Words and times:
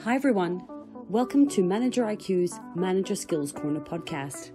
Hi, 0.00 0.14
everyone. 0.14 0.62
Welcome 1.08 1.48
to 1.50 1.62
Manager 1.62 2.04
IQ's 2.04 2.58
Manager 2.74 3.14
Skills 3.14 3.52
Corner 3.52 3.80
podcast. 3.80 4.50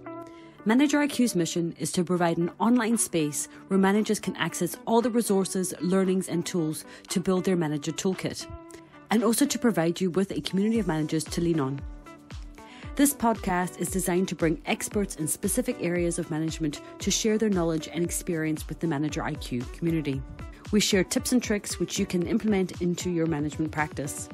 Manager 0.64 0.98
IQ's 0.98 1.36
mission 1.36 1.74
is 1.78 1.92
to 1.92 2.02
provide 2.02 2.38
an 2.38 2.50
online 2.58 2.98
space 2.98 3.48
where 3.68 3.78
managers 3.78 4.18
can 4.18 4.34
access 4.36 4.76
all 4.86 5.00
the 5.00 5.10
resources, 5.10 5.74
learnings, 5.80 6.28
and 6.28 6.44
tools 6.44 6.84
to 7.08 7.20
build 7.20 7.44
their 7.44 7.56
manager 7.56 7.92
toolkit, 7.92 8.46
and 9.10 9.22
also 9.22 9.46
to 9.46 9.58
provide 9.58 10.00
you 10.00 10.10
with 10.10 10.32
a 10.32 10.40
community 10.40 10.78
of 10.78 10.86
managers 10.86 11.22
to 11.22 11.40
lean 11.40 11.60
on. 11.60 11.80
This 12.96 13.14
podcast 13.14 13.78
is 13.78 13.90
designed 13.90 14.26
to 14.28 14.34
bring 14.34 14.60
experts 14.64 15.16
in 15.16 15.28
specific 15.28 15.76
areas 15.80 16.18
of 16.18 16.30
management 16.30 16.80
to 17.00 17.10
share 17.10 17.36
their 17.36 17.50
knowledge 17.50 17.88
and 17.92 18.02
experience 18.02 18.66
with 18.68 18.80
the 18.80 18.86
Manager 18.86 19.20
IQ 19.20 19.70
community. 19.74 20.22
We 20.72 20.80
share 20.80 21.04
tips 21.04 21.30
and 21.32 21.42
tricks 21.42 21.78
which 21.78 21.98
you 21.98 22.06
can 22.06 22.26
implement 22.26 22.80
into 22.82 23.10
your 23.10 23.26
management 23.26 23.72
practice. 23.72 24.28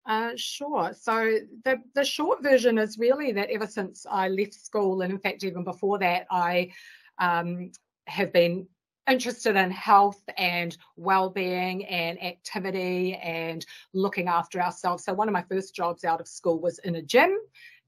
Uh, 0.06 0.32
sure. 0.36 0.92
So 1.00 1.40
the 1.64 1.82
the 1.94 2.04
short 2.04 2.44
version 2.44 2.78
is 2.78 2.98
really 2.98 3.32
that 3.34 3.50
ever 3.50 3.68
since 3.68 4.06
I 4.10 4.28
left 4.28 4.54
school, 4.54 5.02
and 5.02 5.14
in 5.14 5.20
fact 5.20 5.44
even 5.44 5.64
before 5.64 6.00
that, 6.00 6.28
I 6.30 6.74
um, 7.18 7.72
have 8.08 8.34
been 8.34 8.68
interested 9.10 9.56
in 9.56 9.72
health 9.72 10.22
and 10.38 10.78
well-being 10.96 11.86
and 11.86 12.22
activity 12.24 13.16
and 13.16 13.66
looking 13.94 14.28
after 14.28 14.62
ourselves. 14.62 15.04
So 15.04 15.14
one 15.14 15.28
of 15.28 15.34
my 15.34 15.44
first 15.44 15.76
jobs 15.76 16.04
out 16.04 16.22
of 16.22 16.28
school 16.28 16.60
was 16.60 16.80
in 16.80 16.96
a 16.96 17.02
gym 17.02 17.38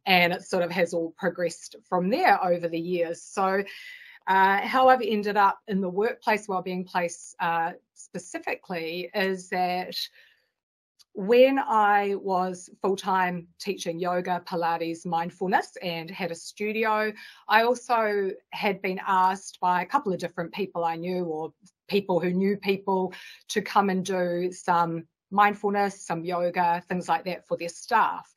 and 0.06 0.34
it 0.34 0.44
sort 0.44 0.64
of 0.64 0.72
has 0.72 0.94
all 0.94 1.14
progressed 1.18 1.76
from 1.88 2.10
there 2.10 2.44
over 2.44 2.68
the 2.68 2.80
years. 2.80 3.22
So 3.22 3.64
uh, 4.28 4.62
how 4.62 4.88
I've 4.90 5.02
ended 5.02 5.38
up 5.38 5.60
in 5.68 5.82
the 5.82 5.90
workplace 5.90 6.48
well-being 6.48 6.86
place 6.86 7.36
uh, 7.40 7.74
specifically 7.94 9.10
is 9.14 9.50
that 9.50 9.96
when 11.14 11.60
I 11.60 12.16
was 12.16 12.70
full 12.82 12.96
time 12.96 13.48
teaching 13.60 14.00
yoga, 14.00 14.42
Pilates, 14.46 15.06
mindfulness, 15.06 15.76
and 15.82 16.10
had 16.10 16.32
a 16.32 16.36
studio, 16.36 17.12
I 17.50 17.64
also 17.64 18.32
had 18.52 18.82
been 18.82 19.00
asked 19.06 19.60
by 19.60 19.82
a 19.82 19.86
couple 19.86 20.14
of 20.14 20.20
different 20.20 20.54
people 20.54 20.86
I 20.86 20.96
knew 20.96 21.26
or 21.26 21.54
people 21.90 22.20
who 22.20 22.32
knew 22.32 22.56
people 22.56 23.14
to 23.50 23.62
come 23.62 23.90
and 23.90 24.06
do 24.06 24.52
some 24.52 25.04
mindfulness, 25.32 26.06
some 26.06 26.24
yoga, 26.24 26.82
things 26.88 27.10
like 27.10 27.26
that 27.26 27.46
for 27.48 27.58
their 27.58 27.70
staff. 27.70 28.34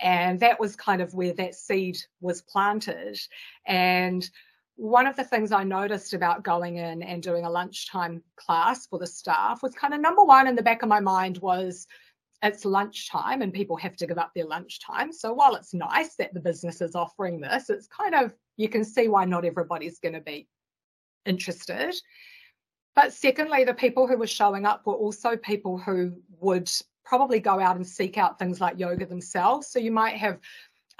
And 0.00 0.40
that 0.40 0.58
was 0.58 0.76
kind 0.76 1.02
of 1.02 1.14
where 1.14 1.34
that 1.34 1.54
seed 1.54 1.98
was 2.20 2.42
planted. 2.42 3.18
And 3.66 4.28
one 4.76 5.06
of 5.06 5.14
the 5.14 5.24
things 5.24 5.52
I 5.52 5.62
noticed 5.62 6.14
about 6.14 6.42
going 6.42 6.76
in 6.76 7.02
and 7.02 7.22
doing 7.22 7.44
a 7.44 7.50
lunchtime 7.50 8.22
class 8.36 8.86
for 8.86 8.98
the 8.98 9.06
staff 9.06 9.62
was 9.62 9.74
kind 9.74 9.94
of 9.94 10.00
number 10.00 10.24
one 10.24 10.48
in 10.48 10.56
the 10.56 10.62
back 10.62 10.82
of 10.82 10.88
my 10.88 11.00
mind 11.00 11.38
was 11.38 11.86
it's 12.44 12.64
lunchtime 12.64 13.42
and 13.42 13.52
people 13.52 13.76
have 13.76 13.96
to 13.96 14.06
give 14.06 14.18
up 14.18 14.32
their 14.34 14.46
lunchtime. 14.46 15.12
So 15.12 15.32
while 15.32 15.54
it's 15.54 15.72
nice 15.72 16.14
that 16.16 16.34
the 16.34 16.40
business 16.40 16.80
is 16.82 16.94
offering 16.94 17.40
this, 17.40 17.70
it's 17.70 17.86
kind 17.86 18.14
of, 18.14 18.34
you 18.56 18.68
can 18.68 18.84
see 18.84 19.08
why 19.08 19.24
not 19.24 19.44
everybody's 19.44 19.98
going 19.98 20.14
to 20.14 20.20
be 20.20 20.46
interested. 21.24 21.94
But 22.94 23.12
secondly, 23.12 23.64
the 23.64 23.74
people 23.74 24.06
who 24.06 24.18
were 24.18 24.26
showing 24.26 24.66
up 24.66 24.86
were 24.86 24.94
also 24.94 25.36
people 25.36 25.78
who 25.78 26.12
would 26.40 26.70
probably 27.04 27.40
go 27.40 27.58
out 27.58 27.76
and 27.76 27.86
seek 27.86 28.18
out 28.18 28.38
things 28.38 28.60
like 28.60 28.78
yoga 28.78 29.06
themselves. 29.06 29.68
So 29.68 29.78
you 29.78 29.90
might 29.90 30.16
have 30.16 30.38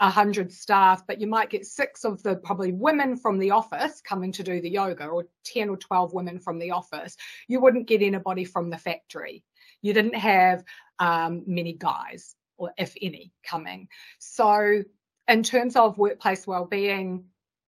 a 0.00 0.10
hundred 0.10 0.50
staff, 0.50 1.06
but 1.06 1.20
you 1.20 1.26
might 1.26 1.50
get 1.50 1.66
six 1.66 2.04
of 2.04 2.22
the 2.22 2.36
probably 2.36 2.72
women 2.72 3.16
from 3.16 3.38
the 3.38 3.50
office 3.50 4.00
coming 4.00 4.32
to 4.32 4.42
do 4.42 4.60
the 4.60 4.70
yoga, 4.70 5.06
or 5.06 5.26
10 5.44 5.68
or 5.68 5.76
12 5.76 6.12
women 6.12 6.40
from 6.40 6.58
the 6.58 6.72
office. 6.72 7.16
You 7.48 7.60
wouldn't 7.60 7.86
get 7.86 8.02
anybody 8.02 8.44
from 8.44 8.70
the 8.70 8.78
factory. 8.78 9.44
You 9.84 9.92
didn't 9.92 10.14
have 10.14 10.64
um, 10.98 11.42
many 11.46 11.74
guys, 11.74 12.36
or 12.56 12.72
if 12.78 12.94
any, 13.02 13.32
coming. 13.46 13.88
So, 14.18 14.82
in 15.28 15.42
terms 15.42 15.76
of 15.76 15.98
workplace 15.98 16.46
well-being, 16.46 17.24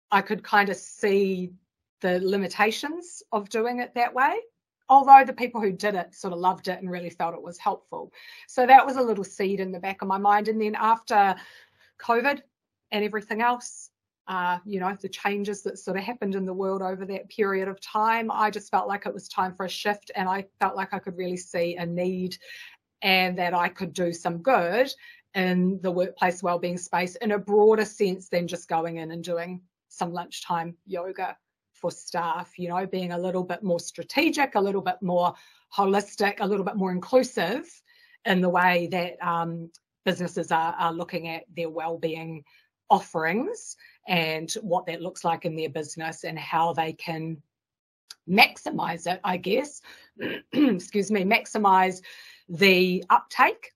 I 0.09 0.21
could 0.21 0.43
kind 0.43 0.69
of 0.69 0.75
see 0.75 1.51
the 2.01 2.19
limitations 2.19 3.21
of 3.31 3.49
doing 3.49 3.79
it 3.79 3.93
that 3.93 4.15
way. 4.15 4.39
Although 4.89 5.23
the 5.23 5.33
people 5.33 5.61
who 5.61 5.71
did 5.71 5.93
it 5.93 6.15
sort 6.15 6.33
of 6.33 6.39
loved 6.39 6.67
it 6.67 6.79
and 6.81 6.89
really 6.89 7.11
felt 7.11 7.35
it 7.35 7.43
was 7.43 7.59
helpful. 7.59 8.11
So 8.47 8.65
that 8.65 8.87
was 8.87 8.95
a 8.95 9.03
little 9.03 9.23
seed 9.23 9.59
in 9.59 9.71
the 9.71 9.79
back 9.79 10.01
of 10.01 10.07
my 10.07 10.17
mind. 10.17 10.47
And 10.47 10.59
then 10.59 10.73
after 10.73 11.35
COVID 12.01 12.41
and 12.91 13.03
everything 13.03 13.43
else, 13.43 13.88
uh, 14.29 14.59
you 14.63 14.79
know, 14.79 14.95
the 15.01 15.09
changes 15.09 15.63
that 15.63 15.79
sort 15.79 15.97
of 15.97 16.03
happened 16.03 16.35
in 16.35 16.45
the 16.45 16.53
world 16.53 16.83
over 16.83 17.03
that 17.03 17.27
period 17.29 17.67
of 17.67 17.81
time, 17.81 18.29
I 18.29 18.51
just 18.51 18.69
felt 18.69 18.87
like 18.87 19.07
it 19.07 19.13
was 19.13 19.27
time 19.27 19.55
for 19.55 19.65
a 19.65 19.69
shift. 19.69 20.11
And 20.15 20.29
I 20.29 20.45
felt 20.59 20.75
like 20.75 20.93
I 20.93 20.99
could 20.99 21.17
really 21.17 21.35
see 21.35 21.75
a 21.77 21.85
need 21.85 22.37
and 23.01 23.35
that 23.39 23.55
I 23.55 23.69
could 23.69 23.91
do 23.91 24.13
some 24.13 24.37
good 24.37 24.93
in 25.33 25.79
the 25.81 25.89
workplace 25.89 26.43
wellbeing 26.43 26.77
space 26.77 27.15
in 27.15 27.31
a 27.31 27.39
broader 27.39 27.85
sense 27.85 28.29
than 28.29 28.47
just 28.47 28.69
going 28.69 28.97
in 28.97 29.09
and 29.09 29.23
doing 29.23 29.61
some 29.87 30.13
lunchtime 30.13 30.75
yoga 30.85 31.35
for 31.73 31.89
staff, 31.89 32.53
you 32.59 32.69
know, 32.69 32.85
being 32.85 33.13
a 33.13 33.17
little 33.17 33.43
bit 33.43 33.63
more 33.63 33.79
strategic, 33.79 34.53
a 34.53 34.61
little 34.61 34.81
bit 34.81 35.01
more 35.01 35.33
holistic, 35.75 36.35
a 36.39 36.45
little 36.45 36.65
bit 36.65 36.75
more 36.75 36.91
inclusive 36.91 37.65
in 38.25 38.41
the 38.41 38.49
way 38.49 38.87
that 38.91 39.15
um, 39.25 39.71
businesses 40.05 40.51
are, 40.51 40.75
are 40.77 40.93
looking 40.93 41.29
at 41.29 41.45
their 41.55 41.69
well-being 41.69 42.43
offerings 42.89 43.75
and 44.09 44.51
what 44.63 44.87
that 44.87 45.03
looks 45.03 45.23
like 45.23 45.45
in 45.45 45.55
their 45.55 45.69
business 45.69 46.23
and 46.23 46.37
how 46.37 46.73
they 46.73 46.91
can 46.91 47.37
maximize 48.27 49.05
it, 49.11 49.19
I 49.23 49.37
guess. 49.37 49.81
Excuse 50.51 51.11
me, 51.11 51.23
maximize 51.23 52.01
the 52.49 53.05
uptake 53.11 53.71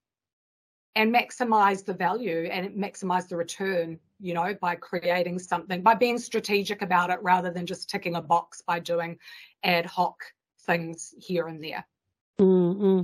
and 0.96 1.14
maximize 1.14 1.86
the 1.86 1.94
value 1.94 2.50
and 2.52 2.72
maximize 2.72 3.28
the 3.28 3.38
return, 3.38 4.00
you 4.20 4.34
know, 4.34 4.56
by 4.60 4.76
creating 4.76 5.38
something, 5.38 5.84
by 5.84 5.94
being 5.94 6.18
strategic 6.18 6.82
about 6.82 7.12
it 7.12 7.20
rather 7.22 7.52
than 7.52 7.68
just 7.68 7.90
ticking 7.90 8.16
a 8.16 8.22
box 8.22 8.62
by 8.66 8.80
doing 8.80 9.20
ad 9.64 9.86
hoc 9.86 10.24
things 10.66 11.14
here 11.20 11.48
and 11.48 11.64
there. 11.64 11.86
Mm-hmm. 12.40 13.02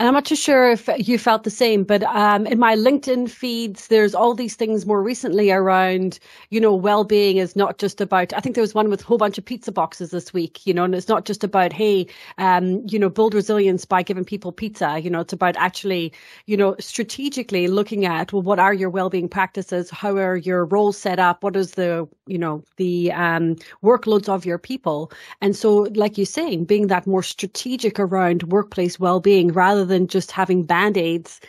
And 0.00 0.06
I'm 0.06 0.14
not 0.14 0.26
too 0.26 0.36
sure 0.36 0.70
if 0.70 0.88
you 0.96 1.18
felt 1.18 1.42
the 1.42 1.50
same, 1.50 1.82
but 1.82 2.04
um, 2.04 2.46
in 2.46 2.60
my 2.60 2.76
LinkedIn 2.76 3.28
feeds, 3.28 3.88
there's 3.88 4.14
all 4.14 4.32
these 4.32 4.54
things 4.54 4.86
more 4.86 5.02
recently 5.02 5.50
around, 5.50 6.20
you 6.50 6.60
know, 6.60 6.72
well-being 6.72 7.38
is 7.38 7.56
not 7.56 7.78
just 7.78 8.00
about. 8.00 8.32
I 8.32 8.38
think 8.38 8.54
there 8.54 8.62
was 8.62 8.76
one 8.76 8.90
with 8.90 9.00
a 9.00 9.04
whole 9.04 9.18
bunch 9.18 9.36
of 9.38 9.44
pizza 9.44 9.72
boxes 9.72 10.12
this 10.12 10.32
week, 10.32 10.64
you 10.64 10.72
know, 10.72 10.84
and 10.84 10.94
it's 10.94 11.08
not 11.08 11.24
just 11.24 11.42
about, 11.42 11.72
hey, 11.72 12.06
um, 12.38 12.80
you 12.86 12.96
know, 12.96 13.08
build 13.08 13.34
resilience 13.34 13.84
by 13.84 14.04
giving 14.04 14.24
people 14.24 14.52
pizza. 14.52 15.00
You 15.00 15.10
know, 15.10 15.18
it's 15.18 15.32
about 15.32 15.56
actually, 15.56 16.12
you 16.46 16.56
know, 16.56 16.76
strategically 16.78 17.66
looking 17.66 18.06
at 18.06 18.32
well, 18.32 18.42
what 18.42 18.60
are 18.60 18.72
your 18.72 18.90
well-being 18.90 19.28
practices? 19.28 19.90
How 19.90 20.16
are 20.16 20.36
your 20.36 20.64
roles 20.64 20.96
set 20.96 21.18
up? 21.18 21.42
What 21.42 21.56
is 21.56 21.72
the, 21.72 22.06
you 22.28 22.38
know, 22.38 22.62
the 22.76 23.10
um, 23.10 23.56
workloads 23.82 24.28
of 24.28 24.46
your 24.46 24.58
people? 24.58 25.10
And 25.40 25.56
so, 25.56 25.88
like 25.96 26.16
you're 26.16 26.24
saying, 26.24 26.66
being 26.66 26.86
that 26.86 27.08
more 27.08 27.24
strategic 27.24 27.98
around 27.98 28.44
work 28.44 28.67
workplace 28.68 29.00
well-being 29.00 29.48
rather 29.48 29.84
than 29.84 30.06
just 30.06 30.30
having 30.30 30.62
band-aids 30.62 31.40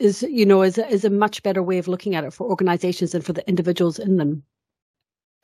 is 0.00 0.22
you 0.22 0.44
know 0.44 0.62
is 0.62 0.78
is 0.78 1.04
a 1.04 1.10
much 1.10 1.42
better 1.44 1.62
way 1.62 1.78
of 1.78 1.86
looking 1.86 2.16
at 2.16 2.24
it 2.24 2.32
for 2.32 2.48
organizations 2.48 3.14
and 3.14 3.24
for 3.24 3.32
the 3.32 3.48
individuals 3.48 3.98
in 3.98 4.16
them 4.16 4.42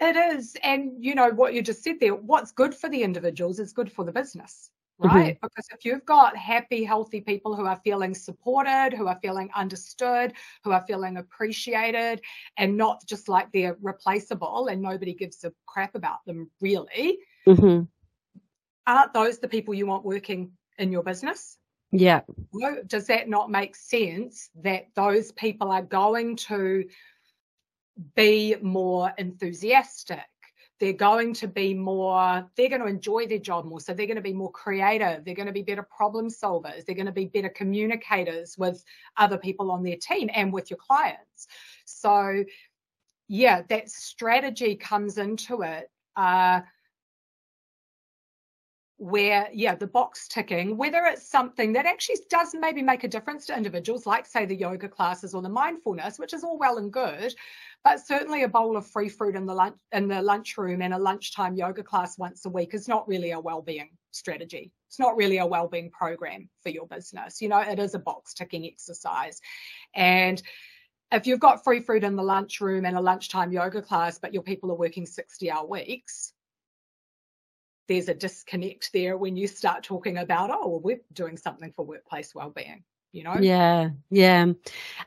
it 0.00 0.16
is 0.16 0.56
and 0.64 0.92
you 0.98 1.14
know 1.14 1.30
what 1.30 1.54
you 1.54 1.62
just 1.62 1.82
said 1.82 1.96
there 2.00 2.14
what's 2.14 2.50
good 2.50 2.74
for 2.74 2.88
the 2.90 3.02
individuals 3.02 3.60
is 3.60 3.72
good 3.72 3.90
for 3.90 4.04
the 4.04 4.12
business 4.12 4.70
right 4.98 5.36
mm-hmm. 5.36 5.46
because 5.46 5.66
if 5.72 5.84
you've 5.84 6.04
got 6.04 6.36
happy 6.36 6.82
healthy 6.82 7.20
people 7.20 7.54
who 7.54 7.66
are 7.66 7.80
feeling 7.84 8.14
supported 8.14 8.92
who 8.96 9.06
are 9.06 9.18
feeling 9.22 9.48
understood 9.54 10.32
who 10.64 10.72
are 10.72 10.84
feeling 10.88 11.18
appreciated 11.18 12.20
and 12.56 12.76
not 12.76 13.00
just 13.06 13.28
like 13.28 13.46
they're 13.52 13.76
replaceable 13.80 14.66
and 14.66 14.82
nobody 14.82 15.14
gives 15.14 15.44
a 15.44 15.52
crap 15.66 15.94
about 15.94 16.24
them 16.26 16.50
really 16.60 17.18
mm-hmm. 17.46 17.82
aren't 18.86 19.14
those 19.14 19.38
the 19.38 19.48
people 19.48 19.72
you 19.72 19.86
want 19.86 20.04
working 20.04 20.50
in 20.78 20.93
your 20.93 21.02
business 21.02 21.58
yeah. 21.93 22.23
Does 22.87 23.06
that 23.06 23.28
not 23.28 23.50
make 23.50 23.76
sense 23.76 24.50
that 24.62 24.87
those 24.94 25.32
people 25.32 25.70
are 25.70 25.82
going 25.82 26.37
to 26.37 26.84
be 28.14 28.56
more 28.61 29.12
enthusiastic? 29.19 30.19
They're 30.78 30.93
going 30.93 31.32
to 31.34 31.49
be 31.49 31.73
more, 31.73 32.46
they're 32.56 32.69
going 32.69 32.82
to 32.82 32.87
enjoy 32.87 33.26
their 33.26 33.38
job 33.38 33.64
more. 33.64 33.81
So 33.81 33.94
they're 33.94 34.06
going 34.06 34.17
to 34.17 34.23
be 34.23 34.34
more 34.34 34.52
creative. 34.52 35.25
They're 35.25 35.34
going 35.34 35.46
to 35.46 35.52
be 35.52 35.62
better 35.62 35.87
problem 35.96 36.28
solvers. 36.28 36.84
They're 36.84 36.94
going 36.94 37.06
to 37.06 37.12
be 37.12 37.26
better 37.26 37.49
communicators 37.49 38.56
with 38.58 38.84
other 39.17 39.38
people 39.38 39.70
on 39.70 39.82
their 39.82 39.96
team 39.96 40.28
and 40.34 40.52
with 40.52 40.70
your 40.70 40.78
clients. 40.78 41.46
So, 41.87 42.44
yeah, 43.28 43.62
that 43.70 43.88
strategy 43.88 44.76
comes 44.76 45.17
into 45.17 45.62
it. 45.62 45.90
Uh, 46.14 46.61
where 48.98 49.48
yeah 49.52 49.75
the 49.75 49.87
box 49.87 50.26
ticking 50.26 50.76
whether 50.76 51.04
it's 51.04 51.28
something 51.28 51.72
that 51.72 51.84
actually 51.84 52.16
does 52.31 52.54
maybe 52.58 52.81
make 52.81 53.04
a 53.04 53.08
difference 53.08 53.44
to 53.44 53.54
individuals 53.54 54.06
like 54.06 54.25
say 54.25 54.46
the 54.46 54.56
yoga 54.56 54.88
classes 54.88 55.34
or 55.34 55.43
the 55.43 55.48
mindfulness 55.48 56.19
which 56.19 56.32
is 56.32 56.43
all 56.43 56.58
well 56.58 56.78
and 56.78 56.93
good 56.93 57.34
but 57.84 58.04
certainly 58.04 58.43
a 58.43 58.48
bowl 58.48 58.76
of 58.76 58.87
free 58.87 59.08
fruit 59.08 59.37
in 59.37 59.44
the 59.44 59.54
lunch 59.54 59.76
in 59.93 60.08
the 60.08 60.20
lunchroom 60.22 60.81
and 60.81 60.94
a 60.94 60.98
lunchtime 60.98 61.54
yoga 61.54 61.82
class 61.82 62.19
once 62.19 62.44
a 62.46 62.48
week 62.48 62.72
is 62.72 62.88
not 62.88 63.06
really 63.06 63.32
a 63.32 63.38
well-being 63.38 63.90
strategy. 64.10 64.72
It's 64.88 64.99
not 64.99 65.16
really 65.16 65.38
a 65.38 65.46
well-being 65.46 65.90
program 65.90 66.49
for 66.62 66.70
your 66.70 66.87
business. 66.87 67.40
You 67.40 67.49
know 67.49 67.60
it 67.60 67.78
is 67.78 67.94
a 67.94 67.99
box 67.99 68.34
ticking 68.34 68.66
exercise. 68.66 69.40
And 69.94 70.42
if 71.12 71.26
you've 71.26 71.38
got 71.38 71.62
free 71.62 71.81
fruit 71.81 72.02
in 72.02 72.16
the 72.16 72.22
lunchroom 72.22 72.84
and 72.84 72.96
a 72.96 73.00
lunchtime 73.00 73.52
yoga 73.52 73.81
class 73.81 74.19
but 74.19 74.34
your 74.34 74.42
people 74.42 74.72
are 74.72 74.76
working 74.76 75.06
60 75.06 75.50
hour 75.50 75.66
weeks 75.66 76.32
there's 77.88 78.08
a 78.08 78.14
disconnect 78.14 78.92
there 78.92 79.16
when 79.16 79.36
you 79.36 79.46
start 79.46 79.82
talking 79.82 80.18
about, 80.18 80.50
oh, 80.50 80.68
well, 80.68 80.80
we're 80.80 81.00
doing 81.12 81.36
something 81.36 81.72
for 81.72 81.84
workplace 81.84 82.34
well-being. 82.34 82.82
You 83.12 83.22
know? 83.22 83.36
Yeah, 83.40 83.90
yeah. 84.10 84.42
And 84.42 84.56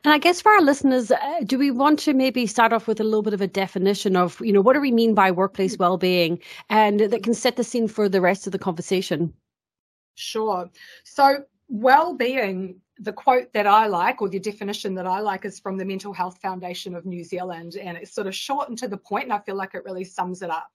I 0.04 0.18
guess 0.18 0.40
for 0.40 0.50
our 0.50 0.62
listeners, 0.62 1.12
uh, 1.12 1.40
do 1.44 1.58
we 1.58 1.70
want 1.70 2.00
to 2.00 2.14
maybe 2.14 2.46
start 2.46 2.72
off 2.72 2.88
with 2.88 2.98
a 2.98 3.04
little 3.04 3.22
bit 3.22 3.34
of 3.34 3.40
a 3.40 3.46
definition 3.46 4.16
of, 4.16 4.40
you 4.40 4.52
know, 4.52 4.60
what 4.60 4.72
do 4.72 4.80
we 4.80 4.90
mean 4.90 5.14
by 5.14 5.30
workplace 5.30 5.76
hmm. 5.76 5.82
well-being, 5.82 6.40
and 6.70 7.00
that 7.00 7.22
can 7.22 7.34
set 7.34 7.56
the 7.56 7.62
scene 7.62 7.86
for 7.86 8.08
the 8.08 8.20
rest 8.20 8.46
of 8.46 8.52
the 8.52 8.58
conversation? 8.58 9.32
Sure. 10.16 10.68
So 11.04 11.44
well-being 11.68 12.80
the 12.98 13.12
quote 13.12 13.52
that 13.54 13.66
I 13.66 13.86
like, 13.86 14.20
or 14.20 14.28
the 14.28 14.38
definition 14.38 14.94
that 14.94 15.06
I 15.06 15.20
like, 15.20 15.44
is 15.44 15.58
from 15.58 15.78
the 15.78 15.84
Mental 15.84 16.12
Health 16.12 16.38
Foundation 16.42 16.94
of 16.94 17.06
New 17.06 17.24
Zealand, 17.24 17.76
and 17.76 17.96
it's 17.96 18.12
sort 18.12 18.26
of 18.26 18.34
short 18.34 18.68
and 18.68 18.76
to 18.78 18.88
the 18.88 18.96
point, 18.96 19.24
and 19.24 19.32
I 19.32 19.38
feel 19.38 19.56
like 19.56 19.74
it 19.74 19.84
really 19.84 20.04
sums 20.04 20.42
it 20.42 20.50
up. 20.50 20.68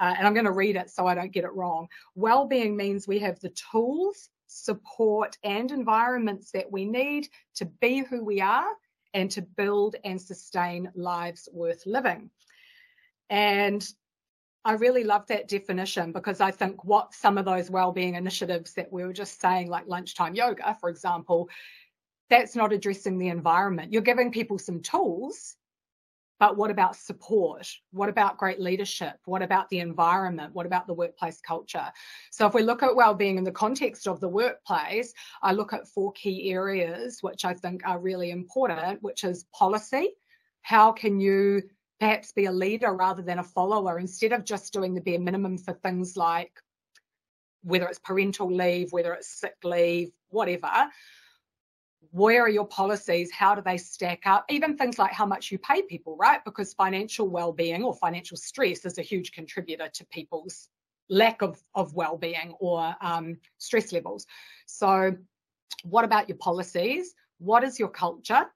Uh, 0.00 0.14
and 0.16 0.26
I'm 0.26 0.32
going 0.32 0.46
to 0.46 0.52
read 0.52 0.76
it 0.76 0.90
so 0.90 1.06
I 1.06 1.14
don't 1.14 1.30
get 1.30 1.44
it 1.44 1.52
wrong. 1.52 1.86
Well-being 2.14 2.76
means 2.76 3.06
we 3.06 3.18
have 3.18 3.38
the 3.38 3.52
tools, 3.70 4.30
support, 4.46 5.36
and 5.44 5.70
environments 5.70 6.50
that 6.52 6.72
we 6.72 6.86
need 6.86 7.28
to 7.56 7.66
be 7.66 7.98
who 7.98 8.24
we 8.24 8.40
are 8.40 8.66
and 9.12 9.30
to 9.32 9.42
build 9.42 9.96
and 10.02 10.20
sustain 10.20 10.90
lives 10.94 11.48
worth 11.52 11.84
living. 11.84 12.30
And 13.28 13.86
I 14.64 14.72
really 14.72 15.04
love 15.04 15.26
that 15.28 15.48
definition 15.48 16.12
because 16.12 16.40
I 16.40 16.50
think 16.50 16.84
what 16.84 17.14
some 17.14 17.38
of 17.38 17.44
those 17.44 17.70
well-being 17.70 18.14
initiatives 18.14 18.74
that 18.74 18.92
we 18.92 19.04
were 19.04 19.12
just 19.12 19.40
saying, 19.40 19.68
like 19.68 19.86
lunchtime 19.86 20.34
yoga, 20.34 20.76
for 20.80 20.88
example, 20.88 21.48
that's 22.28 22.56
not 22.56 22.72
addressing 22.72 23.18
the 23.18 23.28
environment. 23.28 23.92
You're 23.92 24.02
giving 24.02 24.30
people 24.30 24.58
some 24.58 24.80
tools 24.80 25.56
but 26.40 26.56
what 26.56 26.70
about 26.70 26.96
support? 26.96 27.70
What 27.92 28.08
about 28.08 28.38
great 28.38 28.58
leadership? 28.58 29.16
What 29.26 29.42
about 29.42 29.68
the 29.68 29.78
environment? 29.78 30.54
What 30.54 30.64
about 30.64 30.86
the 30.86 30.94
workplace 30.94 31.40
culture? 31.40 31.86
So, 32.32 32.46
if 32.46 32.54
we 32.54 32.62
look 32.62 32.82
at 32.82 32.96
well-being 32.96 33.36
in 33.36 33.44
the 33.44 33.52
context 33.52 34.08
of 34.08 34.20
the 34.20 34.28
workplace, 34.28 35.12
I 35.42 35.52
look 35.52 35.74
at 35.74 35.86
four 35.86 36.12
key 36.12 36.50
areas 36.50 37.18
which 37.20 37.44
I 37.44 37.52
think 37.52 37.86
are 37.86 38.00
really 38.00 38.30
important, 38.30 39.02
which 39.02 39.22
is 39.22 39.44
policy. 39.54 40.16
How 40.62 40.90
can 40.90 41.20
you 41.20 41.62
perhaps 42.00 42.32
be 42.32 42.46
a 42.46 42.52
leader 42.52 42.94
rather 42.94 43.20
than 43.20 43.38
a 43.38 43.44
follower 43.44 43.98
instead 43.98 44.32
of 44.32 44.44
just 44.44 44.72
doing 44.72 44.94
the 44.94 45.02
bare 45.02 45.20
minimum 45.20 45.58
for 45.58 45.74
things 45.74 46.16
like 46.16 46.52
whether 47.62 47.86
it's 47.86 47.98
parental 47.98 48.50
leave, 48.50 48.90
whether 48.90 49.12
it's 49.12 49.28
sick 49.28 49.56
leave, 49.62 50.10
whatever 50.30 50.88
where 52.12 52.42
are 52.42 52.48
your 52.48 52.66
policies? 52.66 53.30
How 53.30 53.54
do 53.54 53.62
they 53.62 53.76
stack 53.76 54.22
up? 54.26 54.44
Even 54.50 54.76
things 54.76 54.98
like 54.98 55.12
how 55.12 55.26
much 55.26 55.50
you 55.50 55.58
pay 55.58 55.82
people, 55.82 56.16
right? 56.16 56.44
Because 56.44 56.72
financial 56.72 57.28
well-being 57.28 57.82
or 57.82 57.94
financial 57.94 58.36
stress 58.36 58.84
is 58.84 58.98
a 58.98 59.02
huge 59.02 59.32
contributor 59.32 59.88
to 59.92 60.04
people's 60.06 60.68
lack 61.08 61.42
of, 61.42 61.62
of 61.74 61.94
well-being 61.94 62.54
or 62.58 62.94
um, 63.00 63.36
stress 63.58 63.92
levels. 63.92 64.26
So 64.66 65.14
what 65.84 66.04
about 66.04 66.28
your 66.28 66.38
policies? 66.38 67.14
What 67.38 67.64
is 67.64 67.78
your 67.78 67.88
culture? 67.88 68.46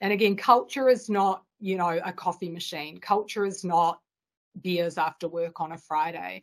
And 0.00 0.12
again, 0.12 0.36
culture 0.36 0.88
is 0.88 1.08
not, 1.08 1.44
you 1.60 1.76
know, 1.76 2.00
a 2.04 2.12
coffee 2.12 2.48
machine. 2.48 2.98
Culture 2.98 3.44
is 3.44 3.62
not 3.62 4.00
beers 4.60 4.98
after 4.98 5.28
work 5.28 5.60
on 5.60 5.72
a 5.72 5.78
Friday. 5.78 6.42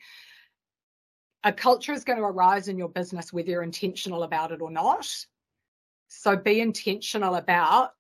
A 1.44 1.52
culture 1.52 1.94
is 1.94 2.04
going 2.04 2.18
to 2.18 2.26
arise 2.26 2.68
in 2.68 2.78
your 2.78 2.90
business 2.90 3.32
whether 3.32 3.50
you're 3.50 3.64
intentional 3.64 4.24
about 4.24 4.52
it 4.52 4.62
or 4.62 4.72
not. 4.72 5.08
So 6.10 6.36
be 6.36 6.60
intentional 6.60 7.36
about 7.36 7.94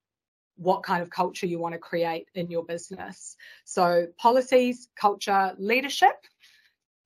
what 0.57 0.83
kind 0.83 1.01
of 1.01 1.09
culture 1.09 1.47
you 1.47 1.57
want 1.57 1.73
to 1.73 1.79
create 1.79 2.27
in 2.35 2.51
your 2.51 2.65
business. 2.65 3.38
So 3.63 4.07
policies, 4.17 4.89
culture, 4.95 5.56
leadership. 5.57 6.25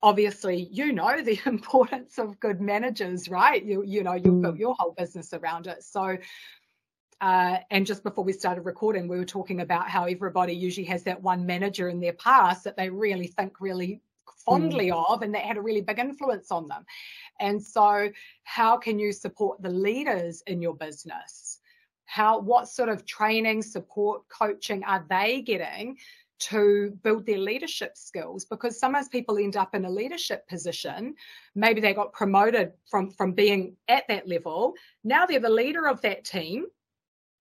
Obviously, 0.01 0.67
you 0.71 0.91
know 0.91 1.21
the 1.21 1.39
importance 1.45 2.17
of 2.17 2.39
good 2.39 2.59
managers, 2.59 3.29
right? 3.29 3.63
You 3.63 3.83
you 3.85 4.03
know 4.03 4.13
you've 4.13 4.41
built 4.41 4.55
mm. 4.55 4.59
your 4.59 4.75
whole 4.77 4.95
business 4.97 5.33
around 5.33 5.67
it. 5.67 5.83
So 5.83 6.17
uh, 7.21 7.59
and 7.71 7.85
just 7.85 8.03
before 8.03 8.25
we 8.25 8.33
started 8.33 8.61
recording, 8.61 9.07
we 9.07 9.17
were 9.17 9.23
talking 9.23 9.61
about 9.61 9.89
how 9.89 10.03
everybody 10.03 10.53
usually 10.53 10.85
has 10.85 11.03
that 11.03 11.21
one 11.21 11.45
manager 11.45 11.87
in 11.87 12.01
their 12.01 12.11
past 12.11 12.65
that 12.65 12.75
they 12.75 12.89
really 12.89 13.27
think 13.27 13.61
really 13.61 14.01
fondly 14.45 14.87
mm. 14.89 15.11
of 15.11 15.21
and 15.21 15.33
that 15.33 15.43
had 15.43 15.57
a 15.57 15.61
really 15.61 15.81
big 15.81 15.99
influence 15.99 16.51
on 16.51 16.67
them. 16.67 16.83
And 17.39 17.61
so, 17.61 18.09
how 18.43 18.77
can 18.77 18.99
you 18.99 19.11
support 19.11 19.61
the 19.61 19.69
leaders 19.69 20.43
in 20.47 20.61
your 20.61 20.75
business? 20.75 21.59
How, 22.05 22.39
what 22.39 22.67
sort 22.67 22.89
of 22.89 23.05
training, 23.05 23.63
support, 23.63 24.23
coaching 24.29 24.83
are 24.83 25.05
they 25.09 25.41
getting 25.41 25.97
to 26.39 26.91
build 27.01 27.25
their 27.25 27.37
leadership 27.37 27.97
skills? 27.97 28.45
Because 28.45 28.79
sometimes 28.79 29.07
people 29.07 29.37
end 29.37 29.55
up 29.55 29.73
in 29.73 29.85
a 29.85 29.89
leadership 29.89 30.47
position. 30.47 31.15
Maybe 31.55 31.81
they 31.81 31.93
got 31.93 32.13
promoted 32.13 32.73
from, 32.89 33.09
from 33.09 33.31
being 33.31 33.77
at 33.87 34.07
that 34.09 34.27
level. 34.27 34.73
Now 35.03 35.25
they're 35.25 35.39
the 35.39 35.49
leader 35.49 35.87
of 35.87 36.01
that 36.01 36.25
team 36.25 36.65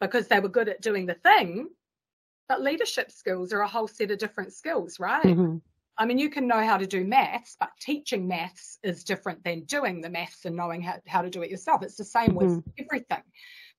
because 0.00 0.28
they 0.28 0.40
were 0.40 0.48
good 0.48 0.68
at 0.68 0.80
doing 0.80 1.06
the 1.06 1.14
thing. 1.14 1.68
But 2.48 2.62
leadership 2.62 3.10
skills 3.10 3.52
are 3.52 3.60
a 3.60 3.68
whole 3.68 3.88
set 3.88 4.10
of 4.10 4.18
different 4.18 4.52
skills, 4.52 4.98
right? 5.00 5.24
Mm-hmm. 5.24 5.58
I 5.98 6.06
mean, 6.06 6.18
you 6.18 6.30
can 6.30 6.46
know 6.46 6.64
how 6.64 6.78
to 6.78 6.86
do 6.86 7.04
maths, 7.04 7.56
but 7.60 7.70
teaching 7.80 8.26
maths 8.26 8.78
is 8.82 9.04
different 9.04 9.44
than 9.44 9.64
doing 9.64 10.00
the 10.00 10.08
maths 10.08 10.44
and 10.44 10.56
knowing 10.56 10.80
how, 10.80 10.96
how 11.06 11.22
to 11.22 11.30
do 11.30 11.42
it 11.42 11.50
yourself. 11.50 11.82
It's 11.82 11.96
the 11.96 12.04
same 12.04 12.34
with 12.34 12.62
everything. 12.78 13.22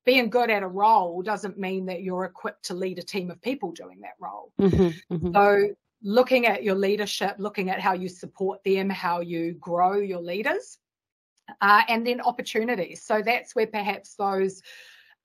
Being 0.05 0.29
good 0.29 0.49
at 0.49 0.63
a 0.63 0.67
role 0.67 1.21
doesn't 1.21 1.57
mean 1.57 1.87
that 1.87 2.03
you're 2.03 2.25
equipped 2.25 2.65
to 2.65 2.75
lead 2.75 2.99
a 2.99 3.03
team 3.03 3.31
of 3.31 3.41
people 3.41 3.71
doing 3.71 4.01
that 4.01 4.15
role. 4.19 4.51
Mm-hmm. 4.59 5.15
Mm-hmm. 5.15 5.33
So, 5.33 5.75
looking 6.05 6.45
at 6.45 6.63
your 6.63 6.75
leadership, 6.75 7.35
looking 7.39 7.69
at 7.69 7.79
how 7.79 7.93
you 7.93 8.09
support 8.09 8.61
them, 8.65 8.89
how 8.89 9.21
you 9.21 9.53
grow 9.53 9.97
your 9.97 10.19
leaders, 10.19 10.77
uh, 11.61 11.83
and 11.87 12.05
then 12.05 12.19
opportunities. 12.19 13.03
So, 13.03 13.21
that's 13.25 13.55
where 13.55 13.67
perhaps 13.67 14.15
those 14.15 14.61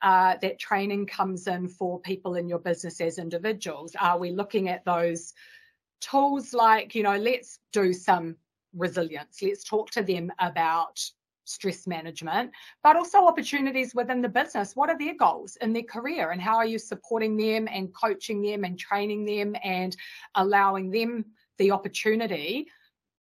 uh, 0.01 0.37
that 0.41 0.61
training 0.61 1.07
comes 1.07 1.49
in 1.49 1.67
for 1.67 2.01
people 2.01 2.37
in 2.37 2.49
your 2.49 2.61
business 2.61 3.01
as 3.01 3.19
individuals. 3.19 3.97
Are 4.01 4.19
we 4.19 4.31
looking 4.31 4.69
at 4.69 4.85
those? 4.85 5.35
Tools 6.01 6.53
like, 6.53 6.95
you 6.95 7.03
know, 7.03 7.17
let's 7.17 7.59
do 7.73 7.93
some 7.93 8.37
resilience. 8.75 9.41
Let's 9.43 9.65
talk 9.65 9.91
to 9.93 10.03
them 10.03 10.33
about 10.39 11.01
stress 11.45 11.87
management, 11.87 12.51
but 12.83 12.97
also 12.97 13.27
opportunities 13.27 13.95
within 13.95 14.21
the 14.21 14.29
business. 14.29 14.77
What 14.77 14.91
are 14.91 14.99
their 14.99 15.17
goals 15.17 15.57
in 15.63 15.73
their 15.73 15.83
career 15.83 16.31
and 16.31 16.41
how 16.41 16.57
are 16.57 16.67
you 16.67 16.79
supporting 16.79 17.37
them 17.37 17.69
and 17.71 17.95
coaching 17.95 18.43
them 18.43 18.65
and 18.65 18.79
training 18.79 19.25
them 19.25 19.57
and 19.65 19.97
allowing 20.35 20.91
them 20.91 21.25
the 21.57 21.71
opportunity 21.71 22.69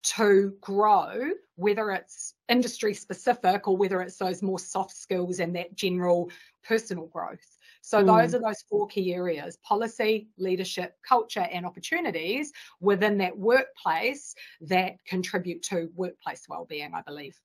to 0.03 0.53
grow 0.61 1.31
whether 1.55 1.91
it's 1.91 2.33
industry 2.49 2.93
specific 2.93 3.67
or 3.67 3.77
whether 3.77 4.01
it's 4.01 4.17
those 4.17 4.41
more 4.41 4.59
soft 4.59 4.95
skills 4.95 5.39
and 5.39 5.55
that 5.55 5.75
general 5.75 6.29
personal 6.63 7.05
growth. 7.07 7.52
So 7.85 8.01
mm. 8.01 8.07
those 8.07 8.33
are 8.33 8.39
those 8.39 8.63
four 8.69 8.87
key 8.87 9.13
areas 9.13 9.57
policy, 9.57 10.29
leadership, 10.37 10.95
culture, 11.07 11.47
and 11.51 11.65
opportunities 11.65 12.53
within 12.79 13.17
that 13.17 13.37
workplace 13.37 14.33
that 14.61 14.93
contribute 15.05 15.61
to 15.63 15.89
workplace 15.93 16.45
well-being, 16.47 16.93
I 16.93 17.01
believe. 17.01 17.37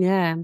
Yeah, 0.00 0.36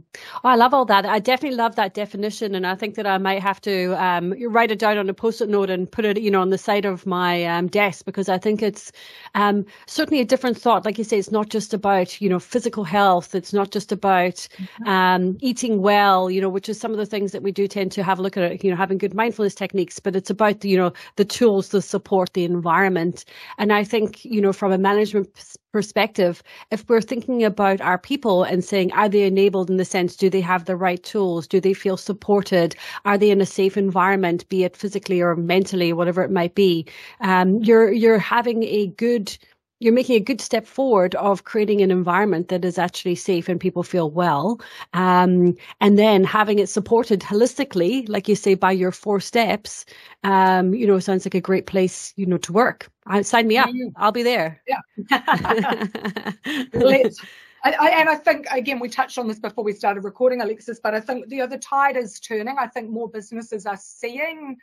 oh, 0.42 0.48
I 0.48 0.56
love 0.56 0.74
all 0.74 0.84
that. 0.86 1.06
I 1.06 1.20
definitely 1.20 1.56
love 1.56 1.76
that 1.76 1.94
definition, 1.94 2.56
and 2.56 2.66
I 2.66 2.74
think 2.74 2.96
that 2.96 3.06
I 3.06 3.18
might 3.18 3.40
have 3.40 3.60
to 3.60 3.92
um, 4.04 4.34
write 4.48 4.72
it 4.72 4.80
down 4.80 4.98
on 4.98 5.08
a 5.08 5.14
post-it 5.14 5.48
note 5.48 5.70
and 5.70 5.90
put 5.90 6.04
it, 6.04 6.20
you 6.20 6.28
know, 6.28 6.40
on 6.40 6.50
the 6.50 6.58
side 6.58 6.84
of 6.84 7.06
my 7.06 7.44
um, 7.44 7.68
desk 7.68 8.04
because 8.04 8.28
I 8.28 8.36
think 8.36 8.62
it's 8.62 8.90
um, 9.36 9.64
certainly 9.86 10.20
a 10.20 10.24
different 10.24 10.58
thought. 10.58 10.84
Like 10.84 10.98
you 10.98 11.04
say, 11.04 11.20
it's 11.20 11.30
not 11.30 11.50
just 11.50 11.72
about 11.72 12.20
you 12.20 12.28
know 12.28 12.40
physical 12.40 12.82
health. 12.82 13.32
It's 13.32 13.52
not 13.52 13.70
just 13.70 13.92
about 13.92 14.34
mm-hmm. 14.34 14.88
Um, 14.88 15.36
eating 15.40 15.82
well, 15.82 16.30
you 16.32 16.40
know, 16.40 16.48
which 16.48 16.68
is 16.68 16.80
some 16.80 16.90
of 16.90 16.98
the 16.98 17.06
things 17.06 17.30
that 17.30 17.42
we 17.44 17.52
do 17.52 17.68
tend 17.68 17.92
to 17.92 18.02
have 18.02 18.18
a 18.18 18.22
look 18.22 18.36
at. 18.36 18.64
You 18.64 18.70
know, 18.72 18.76
having 18.76 18.98
good 18.98 19.14
mindfulness 19.14 19.54
techniques, 19.54 20.00
but 20.00 20.16
it's 20.16 20.30
about 20.30 20.60
the, 20.60 20.68
you 20.68 20.76
know 20.76 20.92
the 21.14 21.24
tools, 21.24 21.68
the 21.68 21.80
support, 21.80 22.32
the 22.32 22.44
environment, 22.44 23.24
and 23.58 23.72
I 23.72 23.84
think 23.84 24.24
you 24.24 24.40
know 24.40 24.52
from 24.52 24.72
a 24.72 24.78
management 24.78 25.28
perspective, 25.74 26.40
if 26.70 26.88
we're 26.88 27.00
thinking 27.00 27.42
about 27.42 27.80
our 27.80 27.98
people 27.98 28.44
and 28.44 28.64
saying, 28.64 28.92
are 28.92 29.08
they 29.08 29.24
enabled 29.24 29.68
in 29.68 29.76
the 29.76 29.84
sense, 29.84 30.14
do 30.14 30.30
they 30.30 30.40
have 30.40 30.66
the 30.66 30.76
right 30.76 31.02
tools? 31.02 31.48
Do 31.48 31.60
they 31.60 31.74
feel 31.74 31.96
supported? 31.96 32.76
Are 33.04 33.18
they 33.18 33.32
in 33.32 33.40
a 33.40 33.46
safe 33.46 33.76
environment, 33.76 34.48
be 34.48 34.62
it 34.62 34.76
physically 34.76 35.20
or 35.20 35.34
mentally, 35.34 35.92
whatever 35.92 36.22
it 36.22 36.30
might 36.30 36.54
be? 36.54 36.86
Um, 37.22 37.56
you're, 37.56 37.90
you're 37.90 38.20
having 38.20 38.62
a 38.62 38.86
good, 38.86 39.36
you're 39.84 39.92
making 39.92 40.16
a 40.16 40.20
good 40.20 40.40
step 40.40 40.66
forward 40.66 41.14
of 41.16 41.44
creating 41.44 41.82
an 41.82 41.90
environment 41.90 42.48
that 42.48 42.64
is 42.64 42.78
actually 42.78 43.14
safe 43.14 43.50
and 43.50 43.60
people 43.60 43.82
feel 43.82 44.10
well. 44.10 44.58
Um, 44.94 45.54
and 45.82 45.98
then 45.98 46.24
having 46.24 46.58
it 46.58 46.70
supported 46.70 47.20
holistically, 47.20 48.08
like 48.08 48.26
you 48.26 48.34
say, 48.34 48.54
by 48.54 48.72
your 48.72 48.92
four 48.92 49.20
steps, 49.20 49.84
um, 50.22 50.72
you 50.72 50.86
know, 50.86 50.98
sounds 51.00 51.26
like 51.26 51.34
a 51.34 51.40
great 51.40 51.66
place, 51.66 52.14
you 52.16 52.24
know, 52.24 52.38
to 52.38 52.52
work. 52.52 52.90
I, 53.06 53.20
sign 53.20 53.46
me 53.46 53.58
up. 53.58 53.68
Mm. 53.68 53.92
I'll 53.96 54.10
be 54.10 54.22
there. 54.22 54.62
Yeah. 54.66 54.80
Let's. 56.72 57.20
I, 57.62 57.72
I, 57.72 57.88
and 57.90 58.08
I 58.08 58.14
think 58.14 58.46
again 58.50 58.78
we 58.78 58.88
touched 58.88 59.18
on 59.18 59.28
this 59.28 59.38
before 59.38 59.64
we 59.64 59.72
started 59.72 60.04
recording, 60.04 60.40
Alexis. 60.40 60.80
But 60.82 60.94
I 60.94 61.00
think 61.00 61.28
the 61.28 61.42
other 61.42 61.58
tide 61.58 61.98
is 61.98 62.20
turning. 62.20 62.56
I 62.58 62.68
think 62.68 62.88
more 62.88 63.08
businesses 63.10 63.66
are 63.66 63.78
seeing 63.78 64.56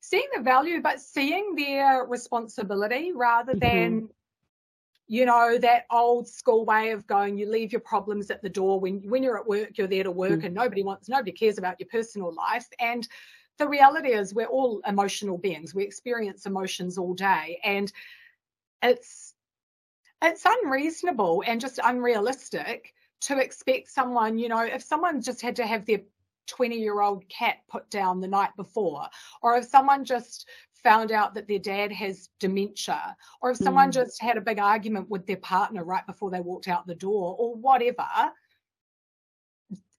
seeing 0.00 0.28
the 0.36 0.42
value, 0.42 0.80
but 0.80 1.00
seeing 1.00 1.56
their 1.56 2.04
responsibility 2.04 3.10
rather 3.12 3.54
mm-hmm. 3.54 4.06
You 5.08 5.24
know 5.24 5.56
that 5.58 5.86
old 5.90 6.26
school 6.26 6.64
way 6.64 6.90
of 6.90 7.06
going 7.06 7.38
you 7.38 7.48
leave 7.48 7.72
your 7.72 7.80
problems 7.80 8.30
at 8.30 8.42
the 8.42 8.48
door 8.48 8.80
when 8.80 9.00
when 9.08 9.22
you're 9.22 9.38
at 9.38 9.46
work 9.46 9.78
you're 9.78 9.86
there 9.86 10.02
to 10.02 10.10
work 10.10 10.40
mm. 10.40 10.46
and 10.46 10.54
nobody 10.54 10.82
wants 10.82 11.08
nobody 11.08 11.32
cares 11.32 11.58
about 11.58 11.78
your 11.78 11.88
personal 11.88 12.34
life. 12.34 12.66
And 12.80 13.06
the 13.58 13.68
reality 13.68 14.10
is 14.10 14.34
we're 14.34 14.46
all 14.46 14.82
emotional 14.86 15.38
beings. 15.38 15.74
We 15.74 15.84
experience 15.84 16.44
emotions 16.44 16.98
all 16.98 17.14
day. 17.14 17.60
And 17.64 17.90
it's 18.82 19.34
it's 20.22 20.44
unreasonable 20.44 21.44
and 21.46 21.60
just 21.60 21.78
unrealistic 21.82 22.92
to 23.20 23.38
expect 23.38 23.88
someone 23.88 24.38
you 24.38 24.48
know 24.48 24.60
if 24.60 24.82
someone 24.82 25.20
just 25.20 25.40
had 25.40 25.56
to 25.56 25.66
have 25.66 25.86
their 25.86 26.00
20 26.46 26.78
year 26.78 27.00
old 27.00 27.28
cat 27.28 27.56
put 27.68 27.88
down 27.90 28.20
the 28.20 28.28
night 28.28 28.50
before 28.56 29.06
or 29.42 29.56
if 29.56 29.64
someone 29.64 30.04
just 30.04 30.48
found 30.86 31.10
out 31.10 31.34
that 31.34 31.48
their 31.48 31.58
dad 31.58 31.90
has 31.90 32.28
dementia, 32.38 33.16
or 33.42 33.50
if 33.50 33.56
someone 33.56 33.88
mm. 33.88 33.94
just 33.94 34.22
had 34.22 34.36
a 34.36 34.40
big 34.40 34.60
argument 34.60 35.10
with 35.10 35.26
their 35.26 35.36
partner 35.38 35.82
right 35.82 36.06
before 36.06 36.30
they 36.30 36.38
walked 36.38 36.68
out 36.68 36.86
the 36.86 36.94
door, 36.94 37.34
or 37.36 37.56
whatever, 37.56 38.06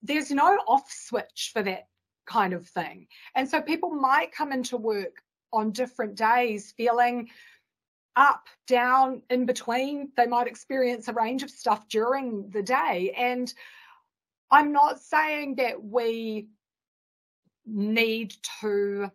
there's 0.02 0.32
no 0.32 0.58
off 0.66 0.90
switch 0.90 1.52
for 1.52 1.62
that 1.62 1.90
kind 2.26 2.54
of 2.54 2.66
thing. 2.70 3.08
And 3.36 3.50
so 3.50 3.62
people 3.62 3.90
might 3.90 4.32
come 4.32 4.54
into 4.54 4.78
work 4.78 5.22
on 5.52 5.72
different 5.72 6.16
days 6.16 6.74
feeling 6.78 7.32
up, 8.16 8.48
down, 8.66 9.24
in 9.30 9.46
between. 9.46 10.14
They 10.16 10.26
might 10.26 10.48
experience 10.48 11.10
a 11.10 11.14
range 11.14 11.44
of 11.44 11.50
stuff 11.50 11.90
during 11.90 12.50
the 12.50 12.64
day. 12.64 13.14
And 13.18 13.54
I'm 14.50 14.72
not 14.72 15.02
saying 15.02 15.56
that 15.56 15.84
we 15.84 16.48
need 17.66 18.34
to 18.62 19.12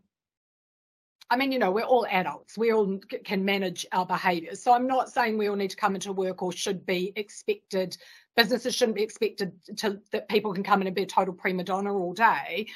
I 1.32 1.36
mean, 1.36 1.50
you 1.50 1.58
know, 1.58 1.70
we're 1.70 1.82
all 1.82 2.06
adults. 2.10 2.58
We 2.58 2.74
all 2.74 3.00
can 3.24 3.42
manage 3.42 3.86
our 3.92 4.04
behaviours. 4.04 4.62
So 4.62 4.74
I'm 4.74 4.86
not 4.86 5.10
saying 5.10 5.38
we 5.38 5.48
all 5.48 5.56
need 5.56 5.70
to 5.70 5.76
come 5.76 5.94
into 5.94 6.12
work 6.12 6.42
or 6.42 6.52
should 6.52 6.84
be 6.84 7.10
expected. 7.16 7.96
Businesses 8.36 8.74
shouldn't 8.74 8.96
be 8.96 9.02
expected 9.02 9.52
to 9.78 9.98
that 10.10 10.28
people 10.28 10.52
can 10.52 10.62
come 10.62 10.82
in 10.82 10.88
and 10.88 10.94
be 10.94 11.04
a 11.04 11.06
total 11.06 11.32
prima 11.32 11.64
donna 11.64 11.90
all 11.90 12.12
day. 12.12 12.66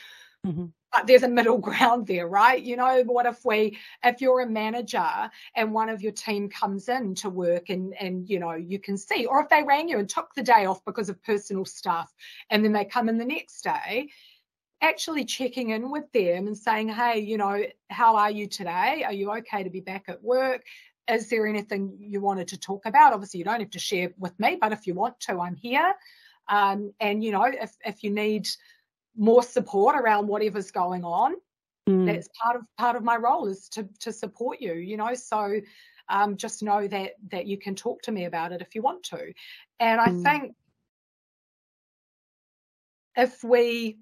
Mm-hmm. 0.47 0.65
But 0.91 1.07
there's 1.07 1.23
a 1.23 1.29
middle 1.29 1.59
ground 1.69 2.07
there, 2.07 2.29
right? 2.29 2.63
You 2.63 2.77
know, 2.77 3.03
what 3.05 3.27
if 3.27 3.45
we, 3.45 3.77
if 4.03 4.23
you're 4.23 4.41
a 4.41 4.49
manager 4.49 5.31
and 5.55 5.75
one 5.75 5.91
of 5.91 6.01
your 6.01 6.13
team 6.13 6.49
comes 6.49 6.89
in 6.89 7.15
to 7.17 7.29
work 7.29 7.69
and 7.69 7.93
and 8.01 8.27
you 8.27 8.39
know 8.39 8.53
you 8.53 8.79
can 8.79 8.97
see, 8.97 9.27
or 9.27 9.43
if 9.43 9.51
they 9.51 9.65
rang 9.65 9.91
you 9.91 9.99
and 9.99 10.09
took 10.09 10.35
the 10.35 10.43
day 10.43 10.65
off 10.65 10.83
because 10.87 11.11
of 11.11 11.23
personal 11.23 11.67
stuff, 11.67 12.11
and 12.49 12.65
then 12.65 12.73
they 12.73 12.87
come 12.87 13.11
in 13.11 13.19
the 13.19 13.25
next 13.27 13.61
day 13.65 14.09
actually 14.81 15.25
checking 15.25 15.71
in 15.71 15.91
with 15.91 16.11
them 16.13 16.47
and 16.47 16.57
saying, 16.57 16.89
hey, 16.89 17.19
you 17.21 17.39
know, 17.39 17.63
how 17.91 18.17
are 18.17 18.31
you 18.31 18.47
today? 18.47 19.05
Are 19.05 19.13
you 19.13 19.33
okay 19.33 19.63
to 19.63 19.71
be 19.71 19.81
back 19.81 20.05
at 20.09 20.23
work? 20.23 20.63
Is 21.11 21.31
there 21.31 21.47
anything 21.47 21.97
you 22.01 22.21
wanted 22.21 22.49
to 22.49 22.59
talk 22.59 22.85
about? 22.85 23.13
Obviously, 23.13 23.39
you 23.39 23.45
don't 23.45 23.61
have 23.61 23.71
to 23.71 23.79
share 23.79 24.11
with 24.19 24.39
me, 24.39 24.59
but 24.61 24.73
if 24.73 24.87
you 24.87 24.95
want 24.95 25.19
to, 25.21 25.41
I'm 25.41 25.55
here. 25.55 25.95
Um, 26.49 26.93
and, 27.01 27.25
you 27.25 27.33
know, 27.33 27.45
if, 27.45 27.73
if 27.85 28.03
you 28.05 28.11
need 28.11 28.49
more 29.17 29.43
support 29.43 29.97
around 29.97 30.27
whatever's 30.27 30.71
going 30.71 31.05
on, 31.05 31.35
mm. 31.89 32.07
that's 32.07 32.29
part 32.41 32.57
of 32.57 32.63
part 32.77 32.97
of 32.97 33.03
my 33.03 33.17
role 33.17 33.47
is 33.47 33.69
to 33.71 33.89
to 34.01 34.13
support 34.13 34.61
you, 34.61 34.75
you 34.75 34.97
know. 34.97 35.15
So 35.15 35.61
um, 36.09 36.37
just 36.37 36.63
know 36.63 36.87
that 36.87 37.13
that 37.31 37.47
you 37.47 37.59
can 37.59 37.75
talk 37.75 38.03
to 38.03 38.13
me 38.13 38.27
about 38.27 38.53
it 38.53 38.61
if 38.61 38.75
you 38.75 38.83
want 38.83 39.05
to. 39.05 39.33
And 39.81 40.01
I 40.01 40.09
mm. 40.09 40.23
think 40.23 40.55
if 43.17 43.43
we 43.43 43.99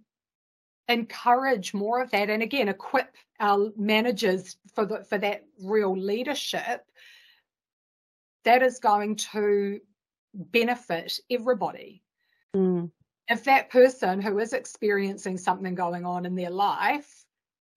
encourage 0.88 1.72
more 1.72 2.02
of 2.02 2.10
that 2.10 2.30
and 2.30 2.42
again 2.42 2.68
equip 2.68 3.14
our 3.40 3.70
managers 3.76 4.56
for 4.74 4.84
the, 4.84 5.04
for 5.04 5.18
that 5.18 5.44
real 5.62 5.96
leadership 5.96 6.84
that 8.44 8.62
is 8.62 8.78
going 8.78 9.16
to 9.16 9.80
benefit 10.34 11.18
everybody 11.30 12.02
mm. 12.54 12.90
if 13.28 13.44
that 13.44 13.70
person 13.70 14.20
who 14.20 14.38
is 14.38 14.52
experiencing 14.52 15.38
something 15.38 15.74
going 15.74 16.04
on 16.04 16.26
in 16.26 16.34
their 16.34 16.50
life 16.50 17.24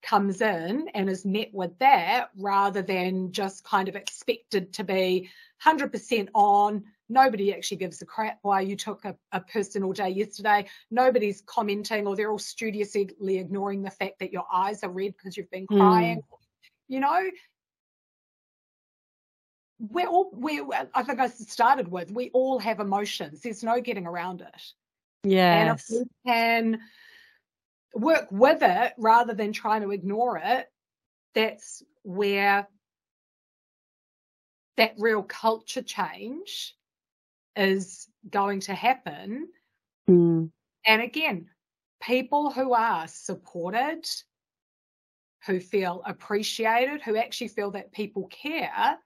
comes 0.04 0.42
in 0.42 0.90
and 0.94 1.10
is 1.10 1.26
met 1.26 1.50
with 1.54 1.78
that 1.80 2.30
rather 2.38 2.82
than 2.82 3.32
just 3.32 3.64
kind 3.64 3.88
of 3.88 3.96
expected 3.96 4.74
to 4.74 4.84
be 4.84 5.30
100% 5.66 6.30
on 6.34 6.84
Nobody 7.10 7.54
actually 7.54 7.78
gives 7.78 8.02
a 8.02 8.06
crap 8.06 8.40
why 8.42 8.62
you 8.62 8.76
took 8.76 9.06
a, 9.06 9.16
a 9.32 9.40
personal 9.40 9.94
day 9.94 10.10
yesterday. 10.10 10.66
Nobody's 10.92 11.42
commenting 11.46 12.06
or 12.06 12.16
they're 12.16 12.32
all 12.32 12.38
studiously 12.38 13.10
ignoring 13.22 13.82
the 13.82 13.92
fact 13.92 14.20
that 14.20 14.34
your 14.34 14.46
eyes 14.52 14.84
are 14.84 14.90
red 14.90 15.14
because 15.16 15.38
you've 15.38 15.50
been 15.50 15.68
hmm. 15.70 15.78
crying. 15.78 16.18
Mm. 16.18 16.22
You 16.90 17.00
know, 17.00 17.24
we're 19.80 20.08
all 20.08 20.32
we're. 20.34 20.66
I 20.94 21.04
think 21.04 21.20
I 21.20 21.28
started 21.28 21.88
with 21.90 22.12
we 22.12 22.30
all 22.34 22.60
have 22.60 22.80
emotions. 22.80 23.42
There's 23.42 23.64
no 23.64 23.80
getting 23.80 24.08
around 24.08 24.42
it. 24.42 24.62
Yeah. 25.24 25.60
And 25.60 25.80
if 25.80 25.86
we 25.90 26.06
can 26.26 26.80
work 27.94 28.28
with 28.32 28.60
it 28.62 28.94
rather 28.98 29.34
than 29.34 29.54
trying 29.54 29.82
to 29.82 29.92
ignore 29.92 30.42
it, 30.44 30.68
that's 31.34 31.84
where 32.04 32.68
that 34.78 34.94
real 34.98 35.24
culture 35.24 35.82
change 35.82 36.76
is 37.56 38.08
going 38.30 38.62
to 38.62 38.74
happen. 38.74 39.50
Mm. 40.10 40.52
And 40.86 41.02
again, 41.02 41.50
people 42.02 42.52
who 42.52 42.74
are 42.74 43.08
supported, 43.08 44.08
who 45.46 45.60
feel 45.60 46.02
appreciated, 46.06 47.02
who 47.02 47.18
actually 47.18 47.50
feel 47.50 47.72
that 47.72 47.92
people 47.92 48.28
care, 48.28 48.98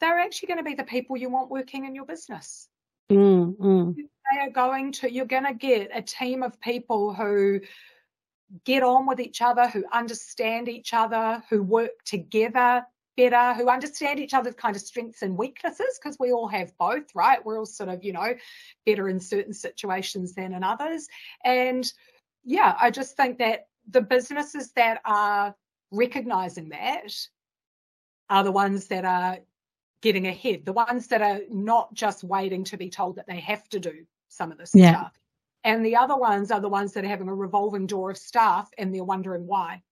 they're 0.00 0.18
actually 0.18 0.48
going 0.48 0.58
to 0.58 0.64
be 0.64 0.74
the 0.74 0.84
people 0.84 1.16
you 1.16 1.28
want 1.28 1.50
working 1.50 1.84
in 1.84 1.94
your 1.94 2.06
business. 2.06 2.68
Mm, 3.10 3.56
mm. 3.56 3.94
They 3.96 4.40
are 4.40 4.50
going 4.50 4.92
to, 4.92 5.12
you're 5.12 5.26
going 5.26 5.44
to 5.44 5.54
get 5.54 5.90
a 5.92 6.02
team 6.02 6.42
of 6.42 6.60
people 6.60 7.12
who 7.12 7.60
get 8.64 8.82
on 8.82 9.06
with 9.06 9.20
each 9.20 9.42
other, 9.42 9.68
who 9.68 9.84
understand 9.92 10.68
each 10.68 10.94
other, 10.94 11.42
who 11.50 11.62
work 11.62 12.04
together 12.04 12.84
better, 13.16 13.54
who 13.54 13.68
understand 13.68 14.20
each 14.20 14.34
other's 14.34 14.54
kind 14.54 14.74
of 14.74 14.82
strengths 14.82 15.22
and 15.22 15.36
weaknesses, 15.36 15.98
because 16.00 16.18
we 16.18 16.32
all 16.32 16.48
have 16.48 16.76
both, 16.78 17.14
right? 17.14 17.44
We're 17.44 17.58
all 17.58 17.66
sort 17.66 17.88
of, 17.88 18.02
you 18.02 18.12
know, 18.12 18.34
better 18.86 19.08
in 19.08 19.20
certain 19.20 19.52
situations 19.52 20.34
than 20.34 20.52
in 20.52 20.64
others. 20.64 21.08
And 21.44 21.90
yeah, 22.44 22.76
I 22.80 22.90
just 22.90 23.16
think 23.16 23.38
that 23.38 23.66
the 23.88 24.00
businesses 24.00 24.72
that 24.72 25.00
are 25.04 25.54
recognizing 25.90 26.70
that 26.70 27.14
are 28.30 28.44
the 28.44 28.52
ones 28.52 28.86
that 28.88 29.04
are 29.04 29.38
getting 30.00 30.26
ahead, 30.26 30.64
the 30.64 30.72
ones 30.72 31.08
that 31.08 31.22
are 31.22 31.40
not 31.50 31.92
just 31.94 32.24
waiting 32.24 32.64
to 32.64 32.76
be 32.76 32.88
told 32.88 33.16
that 33.16 33.26
they 33.26 33.40
have 33.40 33.68
to 33.68 33.78
do 33.78 34.04
some 34.28 34.50
of 34.50 34.58
this 34.58 34.74
Yeah. 34.74 34.94
stuff. 34.94 35.12
And 35.64 35.86
the 35.86 35.94
other 35.96 36.16
ones 36.16 36.50
are 36.50 36.60
the 36.60 36.68
ones 36.68 36.92
that 36.94 37.04
are 37.04 37.08
having 37.08 37.28
a 37.28 37.34
revolving 37.34 37.86
door 37.86 38.10
of 38.10 38.18
staff 38.18 38.68
and 38.78 38.92
they're 38.92 39.04
wondering 39.04 39.46
why, 39.46 39.82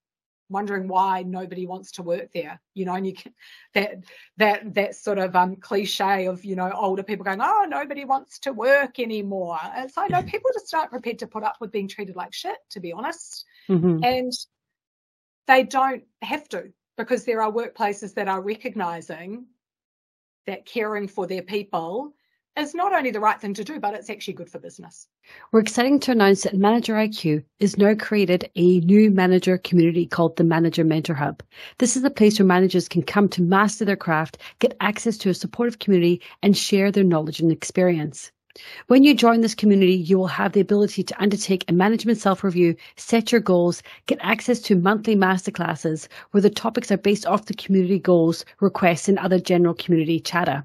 wondering 0.51 0.89
why 0.89 1.23
nobody 1.23 1.67
wants 1.67 1.93
to 1.93 2.03
work 2.03 2.33
there. 2.33 2.61
You 2.75 2.85
know, 2.85 2.95
and 2.95 3.07
you 3.07 3.15
can 3.15 3.33
that 3.75 4.05
that 4.37 4.75
that 4.75 4.95
sort 4.97 5.19
of 5.19 5.35
um 5.37 5.57
cliche 5.57 6.27
of, 6.27 6.45
you 6.45 6.57
know, 6.57 6.71
older 6.73 7.03
people 7.03 7.25
going, 7.25 7.41
Oh, 7.41 7.67
nobody 7.69 8.05
wants 8.05 8.41
to 8.41 8.53
work 8.53 8.99
anymore. 8.99 9.59
It's 9.77 9.97
like 9.97 10.11
no, 10.11 10.23
people 10.23 10.51
just 10.53 10.73
aren't 10.75 10.91
prepared 10.91 11.21
to 11.21 11.27
put 11.27 11.45
up 11.45 11.57
with 11.61 11.73
being 11.73 11.89
treated 11.89 12.17
like 12.17 12.35
shit, 12.35 12.59
to 12.71 12.81
be 12.81 12.93
honest. 12.93 13.45
Mhm. 13.69 14.05
And 14.05 14.33
they 15.47 15.63
don't 15.63 16.05
have 16.23 16.49
to 16.51 16.73
because 16.97 17.25
there 17.25 17.43
are 17.43 17.51
workplaces 17.51 18.15
that 18.15 18.29
are 18.29 18.41
recognizing 18.41 19.47
that 20.47 20.67
caring 20.67 21.09
for 21.09 21.27
their 21.27 21.43
people 21.43 22.15
is 22.59 22.75
not 22.75 22.93
only 22.93 23.11
the 23.11 23.21
right 23.21 23.41
thing 23.41 23.55
to 23.55 23.65
do, 23.65 23.79
but 23.79 23.95
it's 23.95 24.11
actually 24.11 24.35
good 24.35 24.51
for 24.51 24.59
business. 24.59 25.09
We're 25.53 25.61
excited 25.61 26.03
to 26.03 26.13
announce 26.13 26.43
that 26.43 26.57
Manager 26.57 26.95
IQ 26.95 27.45
is 27.59 27.79
now 27.79 27.95
created 27.95 28.51
a 28.57 28.81
new 28.81 29.11
manager 29.11 29.57
community 29.59 30.07
called 30.07 30.37
the 30.37 30.45
Manager 30.45 30.85
Mentor 30.85 31.15
Hub. 31.15 31.43
This 31.79 31.97
is 31.97 32.05
a 32.05 32.11
place 32.11 32.39
where 32.39 32.47
managers 32.47 32.89
can 32.89 33.03
come 33.03 33.29
to 33.31 33.43
master 33.43 33.85
their 33.85 33.97
craft, 33.97 34.39
get 34.59 34.77
access 34.81 35.17
to 35.19 35.31
a 35.31 35.35
supportive 35.35 35.79
community, 35.79 36.21
and 36.43 36.57
share 36.57 36.91
their 36.91 37.05
knowledge 37.05 37.41
and 37.41 37.53
experience. 37.53 38.33
When 38.89 39.05
you 39.05 39.15
join 39.15 39.43
this 39.43 39.55
community, 39.55 39.95
you 39.95 40.19
will 40.19 40.27
have 40.27 40.53
the 40.53 40.61
ability 40.61 41.05
to 41.05 41.23
undertake 41.23 41.65
a 41.69 41.73
management 41.73 42.19
self 42.19 42.43
review, 42.43 42.75
set 42.97 43.31
your 43.31 43.41
goals, 43.41 43.81
get 44.07 44.19
access 44.23 44.59
to 44.63 44.75
monthly 44.75 45.15
masterclasses 45.15 46.09
where 46.33 46.41
the 46.41 46.51
topics 46.51 46.91
are 46.91 46.97
based 46.97 47.27
off 47.27 47.47
the 47.47 47.55
community 47.55 48.01
goals, 48.01 48.45
requests, 48.61 49.09
and 49.09 49.21
other 49.21 49.39
general 49.39 49.75
community 49.75 50.19
chatter. 50.19 50.65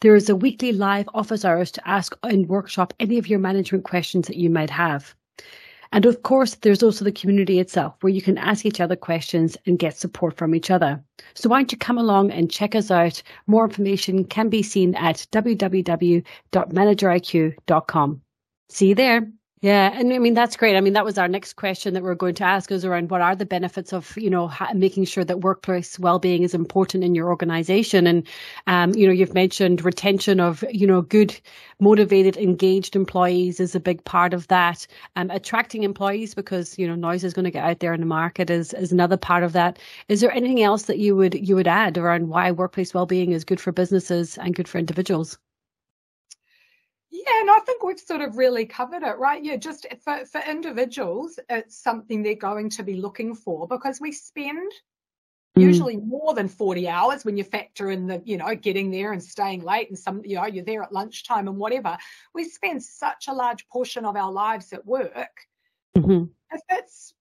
There 0.00 0.14
is 0.14 0.28
a 0.28 0.36
weekly 0.36 0.72
live 0.72 1.08
office 1.14 1.44
hours 1.44 1.70
to 1.72 1.88
ask 1.88 2.16
and 2.22 2.48
workshop 2.48 2.94
any 3.00 3.18
of 3.18 3.28
your 3.28 3.38
management 3.38 3.84
questions 3.84 4.26
that 4.26 4.36
you 4.36 4.50
might 4.50 4.70
have. 4.70 5.14
And 5.92 6.06
of 6.06 6.22
course, 6.24 6.56
there's 6.56 6.82
also 6.82 7.04
the 7.04 7.12
community 7.12 7.60
itself 7.60 7.94
where 8.00 8.12
you 8.12 8.20
can 8.20 8.36
ask 8.36 8.66
each 8.66 8.80
other 8.80 8.96
questions 8.96 9.56
and 9.64 9.78
get 9.78 9.96
support 9.96 10.36
from 10.36 10.52
each 10.54 10.68
other. 10.68 11.00
So 11.34 11.48
why 11.48 11.60
don't 11.60 11.70
you 11.70 11.78
come 11.78 11.98
along 11.98 12.32
and 12.32 12.50
check 12.50 12.74
us 12.74 12.90
out? 12.90 13.22
More 13.46 13.64
information 13.64 14.24
can 14.24 14.48
be 14.48 14.62
seen 14.62 14.96
at 14.96 15.24
www.manageriq.com. 15.30 18.20
See 18.70 18.88
you 18.88 18.94
there. 18.96 19.30
Yeah, 19.64 19.92
and 19.98 20.12
I 20.12 20.18
mean 20.18 20.34
that's 20.34 20.56
great. 20.58 20.76
I 20.76 20.80
mean 20.82 20.92
that 20.92 21.06
was 21.06 21.16
our 21.16 21.26
next 21.26 21.54
question 21.54 21.94
that 21.94 22.02
we're 22.02 22.14
going 22.14 22.34
to 22.34 22.44
ask 22.44 22.70
is 22.70 22.84
around 22.84 23.10
what 23.10 23.22
are 23.22 23.34
the 23.34 23.46
benefits 23.46 23.94
of 23.94 24.14
you 24.18 24.28
know 24.28 24.46
ha- 24.46 24.72
making 24.74 25.06
sure 25.06 25.24
that 25.24 25.40
workplace 25.40 25.98
well-being 25.98 26.42
is 26.42 26.52
important 26.54 27.02
in 27.02 27.14
your 27.14 27.28
organization, 27.30 28.06
and 28.06 28.28
um, 28.66 28.92
you 28.94 29.06
know 29.06 29.12
you've 29.12 29.32
mentioned 29.32 29.82
retention 29.84 30.38
of 30.38 30.62
you 30.70 30.86
know 30.86 31.00
good, 31.00 31.40
motivated, 31.80 32.36
engaged 32.36 32.94
employees 32.94 33.58
is 33.58 33.74
a 33.74 33.80
big 33.80 34.04
part 34.04 34.34
of 34.34 34.46
that. 34.48 34.86
Um, 35.16 35.30
attracting 35.30 35.82
employees 35.82 36.34
because 36.34 36.78
you 36.78 36.86
know 36.86 36.94
noise 36.94 37.24
is 37.24 37.32
going 37.32 37.46
to 37.46 37.50
get 37.50 37.64
out 37.64 37.80
there 37.80 37.94
in 37.94 38.00
the 38.00 38.06
market 38.06 38.50
is 38.50 38.74
is 38.74 38.92
another 38.92 39.16
part 39.16 39.42
of 39.44 39.54
that. 39.54 39.78
Is 40.08 40.20
there 40.20 40.32
anything 40.32 40.62
else 40.62 40.82
that 40.84 40.98
you 40.98 41.16
would 41.16 41.34
you 41.48 41.56
would 41.56 41.68
add 41.68 41.96
around 41.96 42.28
why 42.28 42.50
workplace 42.52 42.92
well-being 42.92 43.32
is 43.32 43.44
good 43.44 43.60
for 43.60 43.72
businesses 43.72 44.36
and 44.38 44.54
good 44.54 44.68
for 44.68 44.78
individuals? 44.78 45.38
Yeah, 47.16 47.40
and 47.42 47.50
I 47.50 47.60
think 47.60 47.84
we've 47.84 48.00
sort 48.00 48.22
of 48.22 48.36
really 48.36 48.66
covered 48.66 49.04
it, 49.04 49.18
right? 49.18 49.42
Yeah, 49.42 49.54
just 49.54 49.86
for, 50.02 50.26
for 50.26 50.40
individuals, 50.50 51.38
it's 51.48 51.80
something 51.80 52.24
they're 52.24 52.34
going 52.34 52.70
to 52.70 52.82
be 52.82 52.94
looking 52.94 53.36
for 53.36 53.68
because 53.68 54.00
we 54.00 54.10
spend 54.10 54.72
Mm. 55.56 55.62
usually 55.62 55.96
more 55.96 56.34
than 56.34 56.48
40 56.48 56.88
hours 56.88 57.24
when 57.24 57.36
you 57.36 57.44
factor 57.44 57.88
in 57.90 58.08
the, 58.08 58.20
you 58.24 58.36
know, 58.36 58.56
getting 58.56 58.90
there 58.90 59.12
and 59.12 59.22
staying 59.22 59.62
late 59.62 59.88
and 59.88 59.96
some, 59.96 60.20
you 60.24 60.34
know, 60.34 60.46
you're 60.46 60.64
there 60.64 60.82
at 60.82 60.90
lunchtime 60.90 61.46
and 61.46 61.56
whatever. 61.56 61.96
We 62.34 62.42
spend 62.48 62.82
such 62.82 63.28
a 63.28 63.32
large 63.32 63.68
portion 63.68 64.04
of 64.04 64.16
our 64.16 64.32
lives 64.32 64.72
at 64.72 64.84
work. 64.84 65.46
Mhm. 65.96 66.30
If 66.50 66.60
it's 66.68 67.14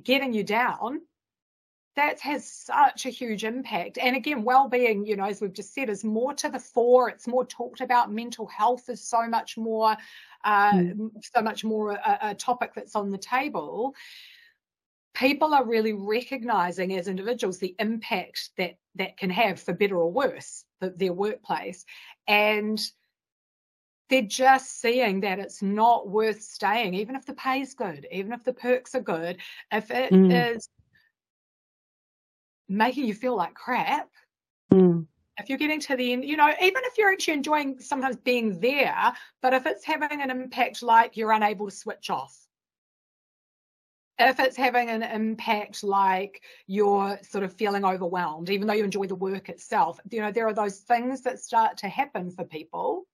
getting 0.00 0.32
you 0.32 0.44
down, 0.44 1.00
that 1.96 2.20
has 2.20 2.50
such 2.50 3.06
a 3.06 3.10
huge 3.10 3.44
impact. 3.44 3.98
And 3.98 4.16
again, 4.16 4.44
well-being, 4.44 5.04
you 5.04 5.16
know, 5.16 5.24
as 5.24 5.40
we've 5.40 5.52
just 5.52 5.74
said, 5.74 5.88
is 5.90 6.04
more 6.04 6.32
to 6.34 6.48
the 6.48 6.58
fore. 6.58 7.08
It's 7.08 7.26
more 7.26 7.44
talked 7.44 7.80
about. 7.80 8.12
Mental 8.12 8.46
health 8.46 8.88
is 8.88 9.02
so 9.02 9.26
much 9.28 9.56
more, 9.56 9.96
uh, 10.44 10.72
Mm. 10.72 11.10
so 11.34 11.42
much 11.42 11.64
more 11.64 11.92
a, 11.92 12.18
a 12.22 12.34
topic 12.34 12.72
that's 12.74 12.94
on 12.94 13.10
the 13.10 13.18
table. 13.18 13.94
People 15.14 15.52
are 15.52 15.64
really 15.64 15.92
recognizing 15.92 16.94
as 16.94 17.08
individuals 17.08 17.58
the 17.58 17.74
impact 17.78 18.50
that 18.56 18.76
that 18.94 19.16
can 19.16 19.30
have, 19.30 19.60
for 19.60 19.74
better 19.74 19.98
or 19.98 20.10
worse, 20.10 20.64
the, 20.80 20.90
their 20.90 21.12
workplace, 21.12 21.84
and 22.26 22.80
they're 24.08 24.22
just 24.22 24.80
seeing 24.80 25.20
that 25.20 25.38
it's 25.38 25.62
not 25.62 26.08
worth 26.08 26.40
staying, 26.42 26.94
even 26.94 27.14
if 27.14 27.26
the 27.26 27.34
pay's 27.34 27.74
good, 27.74 28.06
even 28.10 28.32
if 28.32 28.42
the 28.42 28.52
perks 28.52 28.94
are 28.94 29.00
good, 29.00 29.38
if 29.72 29.90
it 29.90 30.12
Mm. 30.12 30.56
is 30.56 30.68
making 32.70 33.04
you 33.04 33.14
feel 33.14 33.36
like 33.36 33.54
crap. 33.54 34.08
Mm. 34.72 35.06
If 35.38 35.48
you're 35.48 35.58
getting 35.58 35.80
to 35.80 35.96
the 35.96 36.12
end, 36.12 36.24
you 36.24 36.36
know, 36.36 36.48
even 36.62 36.82
if 36.84 36.96
you're 36.96 37.10
actually 37.10 37.34
enjoying 37.34 37.80
sometimes 37.80 38.16
being 38.16 38.60
there, 38.60 39.12
but 39.42 39.54
if 39.54 39.66
it's 39.66 39.84
having 39.84 40.20
an 40.20 40.30
impact 40.30 40.82
like 40.82 41.16
you're 41.16 41.32
unable 41.32 41.68
to 41.68 41.74
switch 41.74 42.10
off, 42.10 42.36
if 44.18 44.38
it's 44.38 44.56
having 44.56 44.90
an 44.90 45.02
impact 45.02 45.82
like 45.82 46.42
you're 46.66 47.18
sort 47.22 47.42
of 47.42 47.54
feeling 47.54 47.84
overwhelmed, 47.84 48.50
even 48.50 48.66
though 48.66 48.74
you 48.74 48.84
enjoy 48.84 49.06
the 49.06 49.14
work 49.14 49.48
itself, 49.48 49.98
you 50.10 50.20
know, 50.20 50.30
there 50.30 50.46
are 50.46 50.52
those 50.52 50.78
things 50.78 51.22
that 51.22 51.40
start 51.40 51.78
to 51.78 51.88
happen 51.88 52.30
for 52.30 52.44
people. 52.44 53.06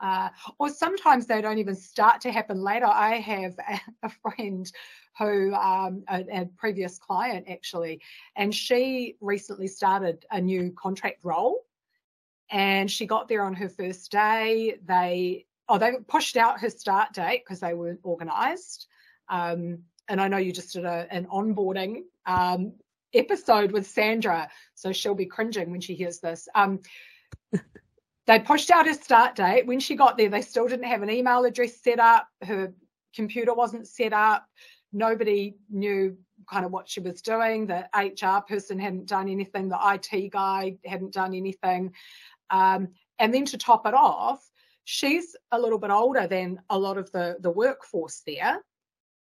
Uh, 0.00 0.30
or 0.58 0.70
sometimes 0.70 1.26
they 1.26 1.40
don't 1.40 1.58
even 1.58 1.74
start 1.74 2.22
to 2.22 2.32
happen 2.32 2.62
later. 2.62 2.86
I 2.86 3.16
have 3.16 3.54
a, 3.58 3.80
a 4.04 4.08
friend 4.08 4.70
who, 5.18 5.54
um, 5.54 6.04
a, 6.08 6.24
a 6.32 6.46
previous 6.56 6.98
client 6.98 7.46
actually, 7.50 8.00
and 8.36 8.54
she 8.54 9.16
recently 9.20 9.68
started 9.68 10.24
a 10.30 10.40
new 10.40 10.72
contract 10.72 11.18
role. 11.22 11.58
And 12.52 12.90
she 12.90 13.06
got 13.06 13.28
there 13.28 13.44
on 13.44 13.54
her 13.54 13.68
first 13.68 14.10
day. 14.10 14.76
They, 14.84 15.46
oh, 15.68 15.78
they 15.78 15.92
pushed 16.08 16.36
out 16.36 16.60
her 16.60 16.70
start 16.70 17.12
date 17.12 17.42
because 17.44 17.60
they 17.60 17.74
weren't 17.74 18.00
organised. 18.04 18.88
Um, 19.28 19.84
and 20.08 20.20
I 20.20 20.26
know 20.26 20.38
you 20.38 20.50
just 20.50 20.72
did 20.72 20.84
a, 20.84 21.06
an 21.10 21.26
onboarding 21.26 22.02
um, 22.26 22.72
episode 23.14 23.70
with 23.70 23.86
Sandra, 23.86 24.50
so 24.74 24.92
she'll 24.92 25.14
be 25.14 25.26
cringing 25.26 25.70
when 25.70 25.80
she 25.80 25.94
hears 25.94 26.18
this. 26.18 26.48
Um, 26.54 26.80
they 28.26 28.38
pushed 28.38 28.70
out 28.70 28.86
her 28.86 28.94
start 28.94 29.34
date. 29.34 29.66
When 29.66 29.80
she 29.80 29.96
got 29.96 30.16
there, 30.16 30.28
they 30.28 30.42
still 30.42 30.68
didn't 30.68 30.86
have 30.86 31.02
an 31.02 31.10
email 31.10 31.44
address 31.44 31.80
set 31.80 31.98
up. 31.98 32.28
Her 32.42 32.72
computer 33.14 33.54
wasn't 33.54 33.88
set 33.88 34.12
up. 34.12 34.46
Nobody 34.92 35.56
knew 35.70 36.16
kind 36.48 36.64
of 36.64 36.72
what 36.72 36.88
she 36.88 37.00
was 37.00 37.22
doing. 37.22 37.66
The 37.66 37.88
HR 37.94 38.42
person 38.42 38.78
hadn't 38.78 39.06
done 39.06 39.28
anything. 39.28 39.68
The 39.68 39.78
IT 39.82 40.32
guy 40.32 40.76
hadn't 40.84 41.12
done 41.12 41.34
anything. 41.34 41.92
Um, 42.50 42.88
and 43.18 43.32
then 43.32 43.44
to 43.46 43.58
top 43.58 43.86
it 43.86 43.94
off, 43.94 44.48
she's 44.84 45.36
a 45.52 45.58
little 45.58 45.78
bit 45.78 45.90
older 45.90 46.26
than 46.26 46.60
a 46.70 46.78
lot 46.78 46.98
of 46.98 47.10
the, 47.12 47.36
the 47.40 47.50
workforce 47.50 48.22
there. 48.26 48.64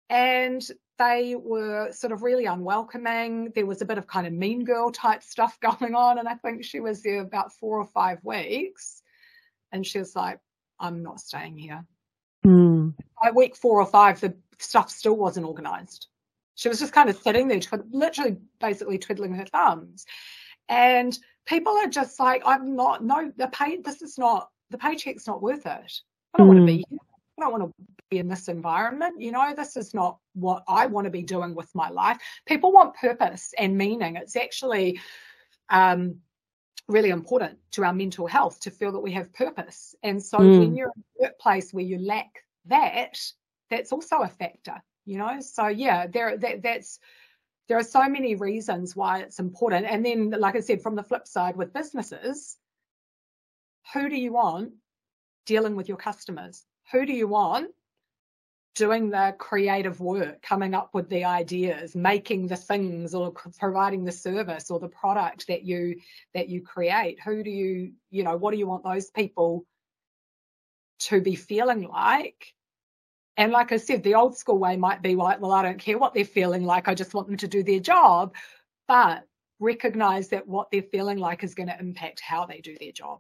And 0.10 0.66
they 0.98 1.36
were 1.36 1.92
sort 1.92 2.14
of 2.14 2.24
really 2.24 2.46
unwelcoming. 2.46 3.52
There 3.54 3.66
was 3.66 3.82
a 3.82 3.86
bit 3.86 3.98
of 3.98 4.08
kind 4.08 4.26
of 4.26 4.34
mean 4.34 4.64
girl 4.64 4.92
type 4.92 5.24
stuff 5.24 5.60
going 5.82 5.96
on. 5.96 6.20
And 6.20 6.28
I 6.28 6.36
think 6.36 6.64
she 6.64 6.80
was 6.80 7.02
there 7.02 7.22
about 7.22 7.54
four 7.54 7.80
or 7.80 7.86
five 7.86 8.20
weeks. 8.24 9.02
And 9.72 9.86
she 9.86 10.00
was 10.00 10.16
like, 10.16 10.40
I'm 10.80 11.04
not 11.04 11.20
staying 11.20 11.58
here. 11.58 11.86
Mm. 12.46 12.94
By 13.22 13.32
week 13.32 13.56
four 13.56 13.82
or 13.82 13.86
five, 13.86 14.20
the 14.20 14.36
stuff 14.60 14.90
still 14.90 15.16
wasn't 15.16 15.46
organized. 15.46 16.08
She 16.56 16.70
was 16.70 16.80
just 16.80 16.94
kind 16.94 17.10
of 17.10 17.18
sitting 17.18 17.48
there, 17.48 17.60
literally 17.92 18.38
basically 18.60 18.98
twiddling 18.98 19.34
her 19.34 19.46
thumbs. 19.46 20.06
And 20.70 21.18
people 21.46 21.74
are 21.74 21.88
just 21.88 22.20
like, 22.20 22.42
I'm 22.46 22.76
not, 22.76 23.04
no, 23.04 23.32
the 23.36 23.48
pay, 23.48 23.78
this 23.78 24.02
is 24.02 24.18
not, 24.18 24.50
the 24.70 24.78
paycheck's 24.78 25.28
not 25.28 25.42
worth 25.42 25.66
it. 25.66 26.02
I 26.34 26.38
don't 26.38 26.48
want 26.48 26.60
to 26.60 26.66
be 26.66 26.86
here. 26.90 27.00
I 27.38 27.42
don't 27.42 27.52
want 27.52 27.64
to 27.66 27.96
be 28.10 28.20
in 28.20 28.28
this 28.28 28.48
environment. 28.48 29.20
You 29.20 29.32
know, 29.32 29.54
this 29.56 29.76
is 29.76 29.94
not 29.94 30.20
what 30.34 30.64
I 30.68 30.86
want 30.86 31.06
to 31.06 31.12
be 31.12 31.24
doing 31.24 31.54
with 31.54 31.74
my 31.76 31.90
life. 31.90 32.18
People 32.46 32.72
want 32.72 32.96
purpose 32.96 33.54
and 33.58 33.78
meaning. 33.78 34.16
It's 34.16 34.36
actually 34.36 35.00
um, 35.70 36.18
really 36.88 37.10
important 37.10 37.58
to 37.72 37.84
our 37.84 37.94
mental 37.94 38.28
health 38.28 38.60
to 38.62 38.72
feel 38.72 38.92
that 38.94 39.00
we 39.00 39.12
have 39.12 39.34
purpose. 39.34 39.96
And 40.04 40.24
so 40.24 40.38
Mm. 40.40 40.60
when 40.60 40.76
you're 40.76 40.92
in 40.96 41.04
a 41.20 41.24
workplace 41.24 41.74
where 41.74 41.84
you 41.84 41.98
lack 41.98 42.44
that, 42.66 43.20
that's 43.70 43.92
also 43.92 44.22
a 44.22 44.28
factor. 44.28 44.82
You 45.06 45.18
know, 45.18 45.40
so 45.42 45.68
yeah, 45.68 46.08
there 46.08 46.38
that, 46.38 46.64
that's 46.64 47.00
there 47.68 47.78
are 47.78 47.84
so 47.84 48.08
many 48.08 48.36
reasons 48.36 48.96
why 48.96 49.20
it's 49.20 49.40
important. 49.40 49.86
And 49.88 50.06
then, 50.06 50.30
like 50.32 50.56
I 50.56 50.62
said, 50.62 50.82
from 50.82 50.96
the 50.96 51.04
flip 51.04 51.28
side 51.28 51.56
with 51.56 51.74
businesses, 51.74 52.58
who 53.94 54.10
do 54.10 54.16
you 54.16 54.34
want 54.34 54.74
dealing 55.46 55.76
with 55.76 55.88
your 55.88 55.98
customers? 55.98 56.64
Who 56.92 57.06
do 57.06 57.14
you 57.14 57.28
want 57.28 57.72
doing 58.76 59.10
the 59.10 59.34
creative 59.40 60.02
work, 60.02 60.42
coming 60.42 60.74
up 60.74 60.94
with 60.94 61.10
the 61.10 61.24
ideas, 61.24 61.96
making 61.96 62.48
the 62.48 62.58
things 62.58 63.16
or 63.16 63.32
providing 63.32 64.04
the 64.04 64.12
service 64.12 64.70
or 64.70 64.80
the 64.80 64.90
product 64.90 65.48
that 65.48 65.64
you 65.64 65.96
that 66.34 66.50
you 66.50 66.62
create. 66.62 67.20
Who 67.22 67.42
do 67.42 67.50
you, 67.50 67.94
you 68.12 68.24
know, 68.24 68.36
what 68.36 68.52
do 68.52 68.58
you 68.58 68.68
want 68.68 68.84
those 68.84 69.10
people 69.10 69.66
to 71.00 71.22
be 71.22 71.36
feeling 71.36 71.88
like? 71.88 72.54
And 73.38 73.52
like 73.52 73.72
I 73.72 73.78
said, 73.78 74.04
the 74.04 74.16
old 74.16 74.38
school 74.38 74.60
way 74.60 74.78
might 74.78 75.02
be 75.02 75.16
like, 75.16 75.42
well, 75.42 75.52
I 75.52 75.64
don't 75.64 75.80
care 75.80 75.98
what 75.98 76.14
they're 76.14 76.26
feeling 76.26 76.66
like. 76.66 76.88
I 76.88 76.94
just 76.94 77.14
want 77.14 77.28
them 77.28 77.38
to 77.38 77.48
do 77.48 77.64
their 77.64 77.80
job. 77.80 78.36
But 78.88 79.24
recognize 79.60 80.30
that 80.30 80.48
what 80.48 80.70
they're 80.72 80.84
feeling 80.84 81.18
like 81.18 81.44
is 81.44 81.56
going 81.56 81.70
to 81.70 81.80
impact 81.80 82.20
how 82.20 82.46
they 82.46 82.60
do 82.60 82.78
their 82.80 82.92
job. 82.92 83.20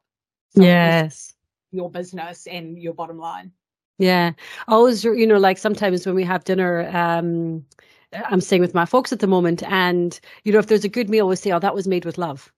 So 0.55 0.63
yes. 0.63 1.33
Your 1.75 1.89
business 1.89 2.47
and 2.47 2.77
your 2.77 2.93
bottom 2.93 3.17
line. 3.17 3.51
Yeah. 3.97 4.33
I 4.67 4.71
always, 4.73 5.03
you 5.03 5.27
know, 5.27 5.37
like 5.37 5.57
sometimes 5.57 6.05
when 6.05 6.15
we 6.15 6.23
have 6.23 6.43
dinner, 6.43 6.89
um, 6.95 7.65
I'm 8.13 8.41
staying 8.41 8.61
with 8.61 8.73
my 8.73 8.85
folks 8.85 9.11
at 9.13 9.19
the 9.19 9.27
moment, 9.27 9.63
and 9.63 10.19
you 10.43 10.51
know, 10.53 10.59
if 10.59 10.67
there's 10.67 10.85
a 10.85 10.89
good 10.89 11.09
meal, 11.09 11.27
we 11.27 11.35
say, 11.35 11.51
"Oh, 11.51 11.59
that 11.59 11.75
was 11.75 11.87
made 11.87 12.05
with 12.05 12.17
love." 12.17 12.51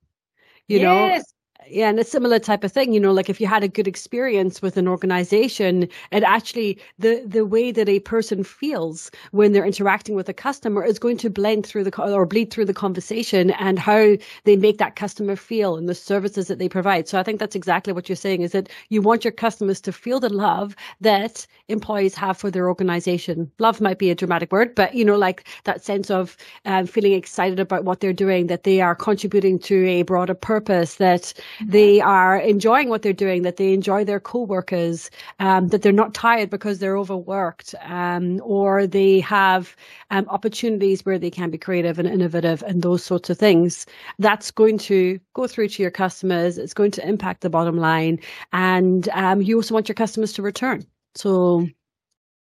You 0.67 0.79
yes. 0.79 0.79
know, 0.79 1.23
yeah 1.69 1.89
and 1.89 1.99
a 1.99 2.03
similar 2.03 2.39
type 2.39 2.63
of 2.63 2.71
thing 2.71 2.93
you 2.93 2.99
know 2.99 3.11
like 3.11 3.29
if 3.29 3.41
you 3.41 3.47
had 3.47 3.63
a 3.63 3.67
good 3.67 3.87
experience 3.87 4.61
with 4.61 4.77
an 4.77 4.87
organization 4.87 5.87
and 6.11 6.23
actually 6.23 6.77
the 6.99 7.21
the 7.25 7.45
way 7.45 7.71
that 7.71 7.89
a 7.89 7.99
person 8.01 8.43
feels 8.43 9.11
when 9.31 9.51
they're 9.51 9.65
interacting 9.65 10.15
with 10.15 10.29
a 10.29 10.33
customer 10.33 10.83
is 10.83 10.99
going 10.99 11.17
to 11.17 11.29
blend 11.29 11.65
through 11.65 11.83
the 11.83 12.01
or 12.01 12.25
bleed 12.25 12.51
through 12.51 12.65
the 12.65 12.73
conversation 12.73 13.51
and 13.51 13.79
how 13.79 14.15
they 14.43 14.55
make 14.55 14.77
that 14.77 14.95
customer 14.95 15.35
feel 15.35 15.75
and 15.77 15.89
the 15.89 15.95
services 15.95 16.47
that 16.47 16.59
they 16.59 16.69
provide. 16.69 17.07
So 17.07 17.19
i 17.19 17.23
think 17.23 17.39
that's 17.39 17.55
exactly 17.55 17.93
what 17.93 18.07
you're 18.09 18.15
saying 18.15 18.41
is 18.41 18.51
that 18.51 18.69
you 18.89 19.01
want 19.01 19.23
your 19.23 19.31
customers 19.31 19.81
to 19.81 19.91
feel 19.91 20.19
the 20.19 20.29
love 20.29 20.75
that 21.01 21.45
employees 21.67 22.15
have 22.15 22.37
for 22.37 22.51
their 22.51 22.67
organization. 22.67 23.51
Love 23.59 23.81
might 23.81 23.99
be 23.99 24.09
a 24.09 24.15
dramatic 24.15 24.51
word 24.51 24.75
but 24.75 24.93
you 24.93 25.05
know 25.05 25.17
like 25.17 25.47
that 25.65 25.83
sense 25.83 26.09
of 26.09 26.37
um, 26.65 26.85
feeling 26.85 27.13
excited 27.13 27.59
about 27.59 27.83
what 27.83 27.99
they're 27.99 28.13
doing 28.13 28.47
that 28.47 28.63
they 28.63 28.81
are 28.81 28.95
contributing 28.95 29.59
to 29.59 29.85
a 29.87 30.03
broader 30.03 30.33
purpose 30.33 30.95
that 30.95 31.33
they 31.65 32.01
are 32.01 32.37
enjoying 32.37 32.89
what 32.89 33.01
they're 33.01 33.13
doing, 33.13 33.41
that 33.43 33.57
they 33.57 33.73
enjoy 33.73 34.03
their 34.03 34.19
co-workers, 34.19 35.09
um, 35.39 35.67
that 35.69 35.81
they're 35.81 35.91
not 35.91 36.13
tired 36.13 36.49
because 36.49 36.79
they're 36.79 36.97
overworked, 36.97 37.73
um, 37.83 38.41
or 38.43 38.87
they 38.87 39.19
have 39.21 39.75
um, 40.11 40.27
opportunities 40.29 41.05
where 41.05 41.19
they 41.19 41.31
can 41.31 41.49
be 41.49 41.57
creative 41.57 41.99
and 41.99 42.07
innovative 42.07 42.63
and 42.63 42.81
those 42.81 43.03
sorts 43.03 43.29
of 43.29 43.37
things. 43.37 43.85
That's 44.19 44.51
going 44.51 44.77
to 44.79 45.19
go 45.33 45.47
through 45.47 45.69
to 45.69 45.81
your 45.81 45.91
customers. 45.91 46.57
It's 46.57 46.73
going 46.73 46.91
to 46.91 47.07
impact 47.07 47.41
the 47.41 47.49
bottom 47.49 47.77
line. 47.77 48.19
And 48.53 49.09
um, 49.09 49.41
you 49.41 49.57
also 49.57 49.73
want 49.73 49.87
your 49.87 49.95
customers 49.95 50.33
to 50.33 50.41
return. 50.41 50.85
So 51.15 51.67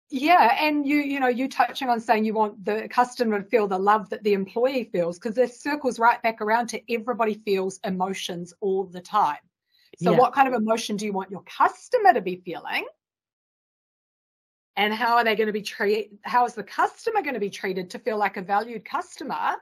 yeah, 0.09 0.57
and 0.61 0.87
you 0.87 0.97
you 0.97 1.19
know 1.19 1.27
you 1.27 1.49
touching 1.49 1.89
on 1.89 1.99
saying 1.99 2.23
you 2.23 2.33
want 2.33 2.63
the 2.63 2.87
customer 2.89 3.41
to 3.41 3.49
feel 3.49 3.67
the 3.67 3.77
love 3.77 4.09
that 4.09 4.23
the 4.23 4.33
employee 4.33 4.85
feels 4.85 5.19
because 5.19 5.35
this 5.35 5.59
circles 5.61 5.99
right 5.99 6.21
back 6.21 6.41
around 6.41 6.67
to 6.67 6.93
everybody 6.93 7.33
feels 7.33 7.79
emotions 7.83 8.53
all 8.61 8.85
the 8.85 9.01
time. 9.01 9.37
So 10.01 10.11
yeah. 10.11 10.17
what 10.17 10.33
kind 10.33 10.47
of 10.47 10.53
emotion 10.53 10.95
do 10.95 11.05
you 11.05 11.13
want 11.13 11.31
your 11.31 11.43
customer 11.43 12.13
to 12.13 12.21
be 12.21 12.37
feeling? 12.37 12.85
And 14.77 14.93
how 14.93 15.17
are 15.17 15.23
they 15.23 15.35
going 15.35 15.47
to 15.47 15.53
be 15.53 15.63
treated? 15.63 16.19
How 16.21 16.45
is 16.45 16.53
the 16.53 16.63
customer 16.63 17.21
going 17.21 17.33
to 17.33 17.39
be 17.39 17.49
treated 17.49 17.89
to 17.89 17.99
feel 17.99 18.17
like 18.17 18.37
a 18.37 18.41
valued 18.41 18.85
customer 18.85 19.55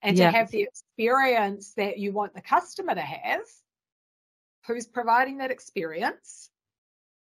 and 0.00 0.16
yeah. 0.16 0.30
to 0.30 0.36
have 0.36 0.50
the 0.50 0.62
experience 0.62 1.74
that 1.76 1.98
you 1.98 2.12
want 2.12 2.34
the 2.34 2.40
customer 2.40 2.94
to 2.94 3.00
have? 3.00 3.40
Who's 4.66 4.86
providing 4.86 5.38
that 5.38 5.50
experience? 5.50 6.50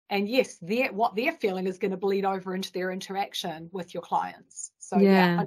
And 0.10 0.28
yes 0.28 0.58
their 0.62 0.92
what 0.92 1.16
they're 1.16 1.34
feeling 1.34 1.68
is 1.68 1.78
going 1.78 1.92
to 1.92 1.98
bleed 1.98 2.26
over 2.26 2.56
into 2.56 2.72
their 2.72 2.92
interaction 2.92 3.70
with 3.72 3.94
your 3.94 4.02
clients 4.02 4.72
so 4.80 4.98
yeah, 4.98 5.38
yeah 5.40 5.44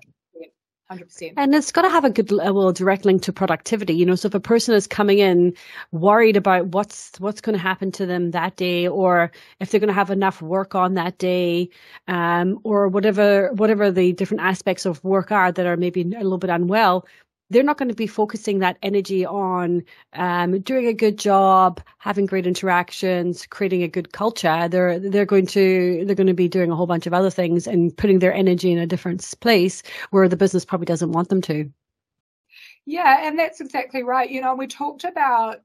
100%, 0.92 1.00
100%. 1.00 1.32
And 1.36 1.54
it's 1.54 1.72
got 1.72 1.82
to 1.82 1.88
have 1.88 2.04
a 2.04 2.10
good, 2.10 2.30
well, 2.30 2.72
direct 2.72 3.04
link 3.04 3.22
to 3.22 3.32
productivity. 3.32 3.94
You 3.94 4.06
know, 4.06 4.14
so 4.14 4.26
if 4.26 4.34
a 4.34 4.40
person 4.40 4.74
is 4.74 4.86
coming 4.86 5.18
in 5.18 5.54
worried 5.90 6.36
about 6.36 6.68
what's 6.68 7.12
what's 7.18 7.40
going 7.40 7.56
to 7.56 7.62
happen 7.62 7.90
to 7.92 8.06
them 8.06 8.30
that 8.32 8.56
day, 8.56 8.86
or 8.86 9.30
if 9.60 9.70
they're 9.70 9.80
going 9.80 9.88
to 9.88 9.94
have 9.94 10.10
enough 10.10 10.42
work 10.42 10.74
on 10.74 10.94
that 10.94 11.18
day, 11.18 11.68
um, 12.08 12.58
or 12.64 12.88
whatever 12.88 13.52
whatever 13.54 13.90
the 13.90 14.12
different 14.12 14.42
aspects 14.42 14.86
of 14.86 15.02
work 15.04 15.32
are 15.32 15.52
that 15.52 15.66
are 15.66 15.76
maybe 15.76 16.02
a 16.02 16.04
little 16.04 16.38
bit 16.38 16.50
unwell, 16.50 17.06
they're 17.52 17.62
not 17.62 17.78
going 17.78 17.88
to 17.88 17.94
be 17.94 18.06
focusing 18.06 18.58
that 18.60 18.78
energy 18.82 19.24
on 19.24 19.82
um, 20.14 20.60
doing 20.60 20.86
a 20.86 20.92
good 20.92 21.18
job, 21.18 21.80
having 21.98 22.26
great 22.26 22.46
interactions, 22.46 23.46
creating 23.46 23.82
a 23.82 23.88
good 23.88 24.12
culture. 24.12 24.68
They're 24.68 24.98
they're 24.98 25.26
going 25.26 25.46
to 25.48 26.04
they're 26.04 26.16
going 26.16 26.26
to 26.26 26.34
be 26.34 26.48
doing 26.48 26.70
a 26.70 26.76
whole 26.76 26.86
bunch 26.86 27.06
of 27.06 27.14
other 27.14 27.30
things 27.30 27.66
and 27.66 27.96
putting 27.96 28.18
their 28.18 28.32
energy 28.32 28.72
in 28.72 28.78
a 28.78 28.86
different 28.86 29.22
place 29.40 29.82
where 30.10 30.28
the 30.28 30.36
business 30.36 30.64
probably 30.64 30.86
doesn't 30.86 31.12
want 31.12 31.28
them 31.28 31.42
to. 31.42 31.70
Yeah, 32.86 33.26
and 33.26 33.38
that's 33.38 33.60
exactly 33.60 34.02
right. 34.02 34.28
You 34.28 34.40
know, 34.40 34.54
we 34.54 34.66
talked 34.66 35.04
about 35.04 35.58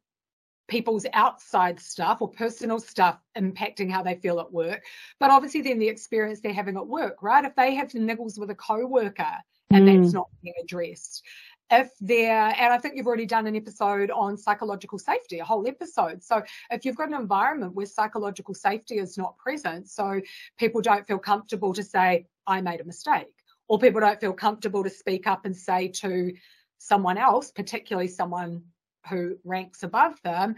people's 0.68 1.06
outside 1.14 1.80
stuff 1.80 2.22
or 2.22 2.30
personal 2.30 2.80
stuff 2.80 3.18
impacting 3.38 3.90
how 3.90 4.04
they 4.04 4.16
feel 4.16 4.40
at 4.40 4.52
work, 4.52 4.84
but 5.20 5.32
obviously 5.32 5.62
then 5.62 5.80
the 5.80 5.88
experience 5.88 6.42
they're 6.42 6.54
having 6.54 6.76
at 6.76 6.88
work, 6.88 7.24
right? 7.24 7.46
If 7.46 7.56
they 7.56 7.74
have 7.76 7.92
niggles 7.94 8.38
with 8.38 8.50
a 8.50 8.56
co-worker 8.56 9.38
and 9.72 9.88
mm. 9.88 10.02
that's 10.02 10.14
not 10.14 10.28
being 10.44 10.56
addressed, 10.62 11.24
if 11.70 11.90
they're, 12.00 12.54
and 12.58 12.74
I 12.74 12.78
think 12.78 12.96
you've 12.96 13.08
already 13.08 13.26
done 13.26 13.48
an 13.48 13.56
episode 13.56 14.10
on 14.12 14.38
psychological 14.38 15.00
safety, 15.00 15.40
a 15.40 15.46
whole 15.46 15.68
episode. 15.68 16.24
So 16.24 16.44
if 16.72 16.86
you've 16.86 16.96
got 16.96 17.10
an 17.10 17.14
environment 17.14 17.76
where 17.76 17.86
psychological 17.86 18.54
safety 18.54 19.00
is 19.00 19.18
not 19.18 19.38
present, 19.38 19.90
so 19.90 20.22
people 20.58 20.82
don't 20.82 21.06
feel 21.06 21.20
comfortable 21.20 21.74
to 21.74 21.84
say, 21.84 22.28
I 22.46 22.62
made 22.62 22.80
a 22.80 22.86
mistake, 22.86 23.28
or 23.68 23.80
people 23.80 24.00
don't 24.00 24.20
feel 24.20 24.34
comfortable 24.34 24.84
to 24.84 24.90
speak 24.90 25.28
up 25.28 25.46
and 25.46 25.56
say 25.56 25.90
to 25.90 26.34
someone 26.78 27.18
else, 27.18 27.52
particularly 27.52 28.08
someone 28.08 28.64
who 29.10 29.38
ranks 29.44 29.84
above 29.84 30.22
them, 30.24 30.56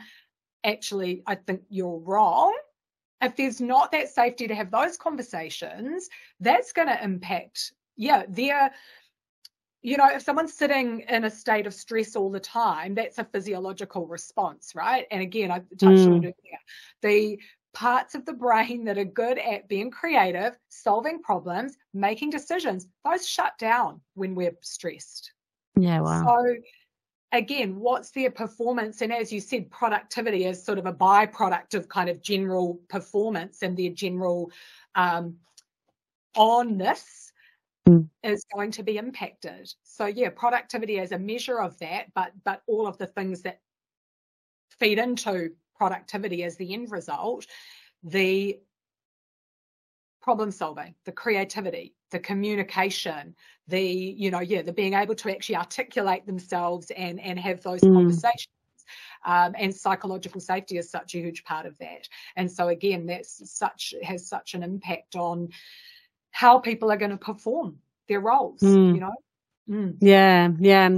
actually, 0.64 1.24
I 1.26 1.36
think 1.36 1.62
you're 1.70 2.00
wrong. 2.00 2.56
If 3.22 3.36
there's 3.36 3.60
not 3.60 3.92
that 3.94 4.10
safety 4.10 4.48
to 4.48 4.56
have 4.56 4.72
those 4.72 4.96
conversations, 4.96 6.08
that's 6.40 6.72
going 6.72 6.88
to 6.88 7.04
impact, 7.04 7.74
yeah, 7.98 8.24
their 8.30 8.72
you 9.82 9.98
know, 9.98 10.10
if 10.10 10.24
someone's 10.24 10.54
sitting 10.54 11.02
in 11.08 11.24
a 11.24 11.30
state 11.30 11.66
of 11.66 11.74
stress 11.74 12.16
all 12.16 12.30
the 12.30 12.40
time, 12.40 12.96
that's 12.96 13.18
a 13.18 13.24
physiological 13.24 14.06
response, 14.08 14.74
right? 14.76 15.06
And 15.12 15.22
again, 15.22 15.52
I 15.52 15.60
touched 15.60 15.82
mm. 15.82 16.16
on 16.16 16.24
it 16.26 16.36
earlier. 16.44 16.60
The 17.02 17.40
parts 17.74 18.16
of 18.16 18.26
the 18.26 18.34
brain 18.34 18.84
that 18.86 18.98
are 18.98 19.06
good 19.06 19.38
at 19.38 19.70
being 19.70 19.92
creative, 19.92 20.58
solving 20.70 21.22
problems, 21.22 21.78
making 21.94 22.32
decisions, 22.32 22.88
those 23.06 23.28
shut 23.28 23.58
down 23.58 24.02
when 24.16 24.36
we're 24.36 24.58
stressed. 24.62 25.32
Yeah, 25.78 26.02
wow. 26.02 26.26
So 26.26 26.56
again, 27.32 27.80
what's 27.80 28.12
their 28.12 28.32
performance? 28.32 29.02
And 29.02 29.14
as 29.14 29.32
you 29.32 29.40
said, 29.40 29.70
productivity 29.70 30.46
is 30.46 30.64
sort 30.64 30.80
of 30.80 30.88
a 30.88 30.94
byproduct 30.94 31.76
of 31.76 31.88
kind 31.88 32.10
of 32.10 32.22
general 32.22 32.80
performance 32.90 33.62
and 33.62 33.78
their 33.78 33.92
general 33.92 34.52
um, 34.96 35.38
onness 36.36 37.29
mm. 37.90 38.10
is 38.24 38.46
going 38.54 38.72
to 38.72 38.84
be 38.84 38.98
impacted. 38.98 39.74
So 39.84 40.06
yeah, 40.06 40.30
productivity 40.30 40.98
is 41.00 41.12
a 41.12 41.20
measure 41.20 41.60
of 41.60 41.78
that, 41.80 42.14
but 42.14 42.32
but 42.44 42.62
all 42.68 42.88
of 42.88 42.98
the 42.98 43.08
things 43.08 43.42
that 43.44 43.60
feed 44.80 45.00
into 45.00 45.52
productivity 45.78 46.44
as 46.44 46.58
the 46.58 46.74
end 46.74 46.92
result, 46.92 47.46
the 48.04 48.60
problem 50.22 50.52
solving, 50.52 50.94
the 51.06 51.12
creativity, 51.12 51.96
the 52.12 52.20
communication, 52.20 53.36
the 53.68 53.82
you 53.82 54.32
know 54.32 54.40
yeah, 54.40 54.62
the 54.62 54.74
being 54.74 54.94
able 54.94 55.16
to 55.16 55.32
actually 55.32 55.56
articulate 55.56 56.26
themselves 56.26 56.92
and 56.96 57.20
and 57.20 57.40
have 57.40 57.62
those 57.62 57.82
mm. 57.82 57.94
conversations. 57.94 58.48
Um, 59.26 59.54
and 59.58 59.76
psychological 59.76 60.40
safety 60.40 60.78
is 60.78 60.90
such 60.90 61.14
a 61.14 61.20
huge 61.20 61.44
part 61.44 61.66
of 61.66 61.78
that. 61.80 62.08
And 62.36 62.50
so 62.52 62.70
again, 62.70 63.06
that's 63.06 63.52
such 63.52 63.94
has 64.02 64.28
such 64.28 64.54
an 64.54 64.64
impact 64.64 65.16
on 65.16 65.50
how 66.32 66.60
people 66.60 66.92
are 66.92 66.98
going 66.98 67.12
to 67.12 67.18
perform 67.18 67.78
their 68.08 68.20
roles, 68.20 68.62
mm. 68.62 68.94
you 68.94 69.00
know? 69.00 69.14
Mm. 69.70 69.98
Yeah, 70.02 70.50
yeah. 70.60 70.90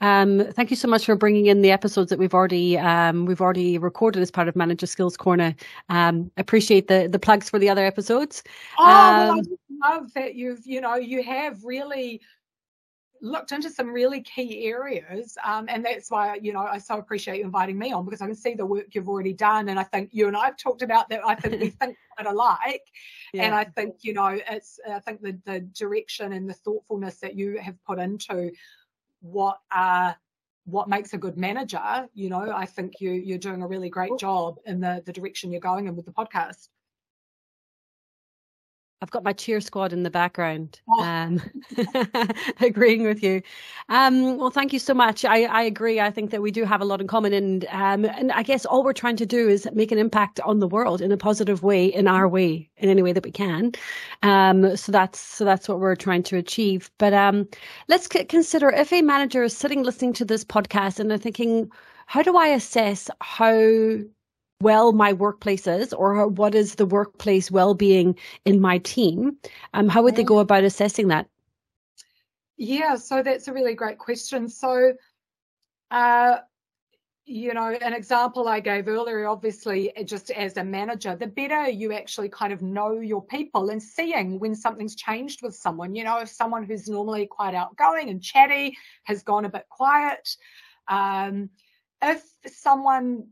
Um, 0.00 0.46
thank 0.52 0.70
you 0.70 0.76
so 0.76 0.88
much 0.88 1.04
for 1.06 1.14
bringing 1.14 1.46
in 1.46 1.62
the 1.62 1.70
episodes 1.70 2.10
that 2.10 2.18
we've 2.18 2.34
already 2.34 2.76
um, 2.76 3.24
we've 3.24 3.40
already 3.40 3.78
recorded 3.78 4.20
as 4.20 4.32
part 4.32 4.48
of 4.48 4.56
Manager 4.56 4.86
Skills 4.86 5.16
Corner. 5.16 5.54
Um, 5.90 6.32
appreciate 6.36 6.88
the 6.88 7.08
the 7.08 7.20
plugs 7.20 7.48
for 7.48 7.60
the 7.60 7.68
other 7.68 7.86
episodes. 7.86 8.42
Oh, 8.78 8.84
well, 8.84 9.32
I 9.32 9.38
um, 9.38 9.42
love 9.80 10.12
that 10.14 10.34
you've 10.34 10.66
you 10.66 10.80
know 10.80 10.96
you 10.96 11.22
have 11.22 11.62
really 11.62 12.20
looked 13.20 13.52
into 13.52 13.70
some 13.70 13.92
really 13.92 14.20
key 14.20 14.66
areas 14.66 15.36
um, 15.44 15.66
and 15.68 15.84
that's 15.84 16.10
why 16.10 16.38
you 16.40 16.52
know 16.52 16.60
i 16.60 16.78
so 16.78 16.98
appreciate 16.98 17.38
you 17.38 17.44
inviting 17.44 17.78
me 17.78 17.92
on 17.92 18.04
because 18.04 18.20
i 18.20 18.26
can 18.26 18.34
see 18.34 18.54
the 18.54 18.64
work 18.64 18.86
you've 18.92 19.08
already 19.08 19.32
done 19.32 19.68
and 19.68 19.78
i 19.78 19.82
think 19.82 20.10
you 20.12 20.26
and 20.28 20.36
i've 20.36 20.56
talked 20.56 20.82
about 20.82 21.08
that 21.08 21.20
i 21.26 21.34
think 21.34 21.60
we 21.60 21.70
think 21.80 21.96
quite 22.16 22.26
alike 22.26 22.82
yeah. 23.32 23.44
and 23.44 23.54
i 23.54 23.64
think 23.64 23.96
you 24.02 24.12
know 24.12 24.38
it's 24.48 24.78
i 24.90 24.98
think 25.00 25.20
the, 25.20 25.38
the 25.44 25.60
direction 25.60 26.32
and 26.32 26.48
the 26.48 26.54
thoughtfulness 26.54 27.18
that 27.18 27.34
you 27.34 27.58
have 27.58 27.76
put 27.84 27.98
into 27.98 28.50
what 29.20 29.58
uh 29.74 30.12
what 30.64 30.88
makes 30.88 31.12
a 31.12 31.18
good 31.18 31.36
manager 31.36 32.06
you 32.14 32.28
know 32.28 32.52
i 32.54 32.66
think 32.66 33.00
you 33.00 33.12
you're 33.12 33.38
doing 33.38 33.62
a 33.62 33.66
really 33.66 33.88
great 33.88 34.16
job 34.18 34.56
in 34.66 34.80
the 34.80 35.02
the 35.06 35.12
direction 35.12 35.50
you're 35.50 35.60
going 35.60 35.86
in 35.86 35.96
with 35.96 36.04
the 36.04 36.12
podcast 36.12 36.68
I've 39.06 39.12
got 39.12 39.22
my 39.22 39.32
cheer 39.32 39.60
squad 39.60 39.92
in 39.92 40.02
the 40.02 40.10
background, 40.10 40.80
oh. 40.88 41.00
um, 41.00 41.40
agreeing 42.60 43.04
with 43.04 43.22
you. 43.22 43.40
Um, 43.88 44.36
well, 44.36 44.50
thank 44.50 44.72
you 44.72 44.80
so 44.80 44.94
much. 44.94 45.24
I, 45.24 45.44
I 45.44 45.62
agree. 45.62 46.00
I 46.00 46.10
think 46.10 46.32
that 46.32 46.42
we 46.42 46.50
do 46.50 46.64
have 46.64 46.80
a 46.80 46.84
lot 46.84 47.00
in 47.00 47.06
common, 47.06 47.32
and 47.32 47.66
um, 47.66 48.04
and 48.04 48.32
I 48.32 48.42
guess 48.42 48.66
all 48.66 48.82
we're 48.82 48.92
trying 48.92 49.14
to 49.18 49.24
do 49.24 49.48
is 49.48 49.68
make 49.72 49.92
an 49.92 49.98
impact 49.98 50.40
on 50.40 50.58
the 50.58 50.66
world 50.66 51.00
in 51.00 51.12
a 51.12 51.16
positive 51.16 51.62
way, 51.62 51.86
in 51.86 52.08
our 52.08 52.26
way, 52.26 52.68
in 52.78 52.88
any 52.88 53.00
way 53.00 53.12
that 53.12 53.22
we 53.22 53.30
can. 53.30 53.70
Um, 54.24 54.76
so 54.76 54.90
that's 54.90 55.20
so 55.20 55.44
that's 55.44 55.68
what 55.68 55.78
we're 55.78 55.94
trying 55.94 56.24
to 56.24 56.36
achieve. 56.36 56.90
But 56.98 57.12
um, 57.12 57.46
let's 57.86 58.08
c- 58.12 58.24
consider 58.24 58.70
if 58.70 58.92
a 58.92 59.02
manager 59.02 59.44
is 59.44 59.56
sitting 59.56 59.84
listening 59.84 60.14
to 60.14 60.24
this 60.24 60.42
podcast 60.42 60.98
and 60.98 61.08
they're 61.08 61.16
thinking, 61.16 61.70
how 62.06 62.22
do 62.22 62.36
I 62.36 62.48
assess 62.48 63.08
how 63.20 64.00
well 64.60 64.92
my 64.92 65.12
workplace 65.12 65.66
is 65.66 65.92
or 65.92 66.26
what 66.28 66.54
is 66.54 66.76
the 66.76 66.86
workplace 66.86 67.50
well-being 67.50 68.16
in 68.44 68.60
my 68.60 68.78
team 68.78 69.36
um, 69.74 69.88
how 69.88 70.02
would 70.02 70.16
they 70.16 70.24
go 70.24 70.38
about 70.38 70.64
assessing 70.64 71.08
that? 71.08 71.28
Yeah 72.56 72.96
so 72.96 73.22
that's 73.22 73.48
a 73.48 73.52
really 73.52 73.74
great 73.74 73.98
question. 73.98 74.48
So 74.48 74.94
uh, 75.90 76.38
you 77.28 77.52
know 77.52 77.76
an 77.82 77.92
example 77.92 78.46
i 78.46 78.60
gave 78.60 78.86
earlier 78.86 79.26
obviously 79.26 79.92
just 80.04 80.30
as 80.30 80.56
a 80.56 80.64
manager 80.64 81.16
the 81.16 81.26
better 81.26 81.68
you 81.68 81.92
actually 81.92 82.28
kind 82.28 82.52
of 82.52 82.62
know 82.62 83.00
your 83.00 83.20
people 83.20 83.70
and 83.70 83.82
seeing 83.82 84.38
when 84.38 84.54
something's 84.54 84.94
changed 84.94 85.42
with 85.42 85.54
someone 85.54 85.92
you 85.94 86.04
know 86.04 86.18
if 86.18 86.28
someone 86.28 86.62
who's 86.62 86.88
normally 86.88 87.26
quite 87.26 87.52
outgoing 87.52 88.08
and 88.10 88.22
chatty 88.22 88.76
has 89.02 89.24
gone 89.24 89.44
a 89.44 89.48
bit 89.48 89.66
quiet 89.68 90.36
um, 90.86 91.50
if 92.00 92.22
someone 92.46 93.26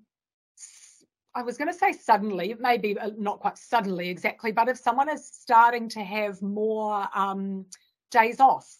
I 1.34 1.42
was 1.42 1.56
going 1.56 1.72
to 1.72 1.78
say 1.78 1.92
suddenly, 1.92 2.54
maybe 2.58 2.98
uh, 2.98 3.10
not 3.18 3.40
quite 3.40 3.58
suddenly 3.58 4.08
exactly, 4.08 4.52
but 4.52 4.68
if 4.68 4.76
someone 4.76 5.08
is 5.08 5.26
starting 5.26 5.88
to 5.90 6.00
have 6.00 6.40
more 6.40 7.08
um, 7.14 7.66
days 8.10 8.38
off, 8.38 8.72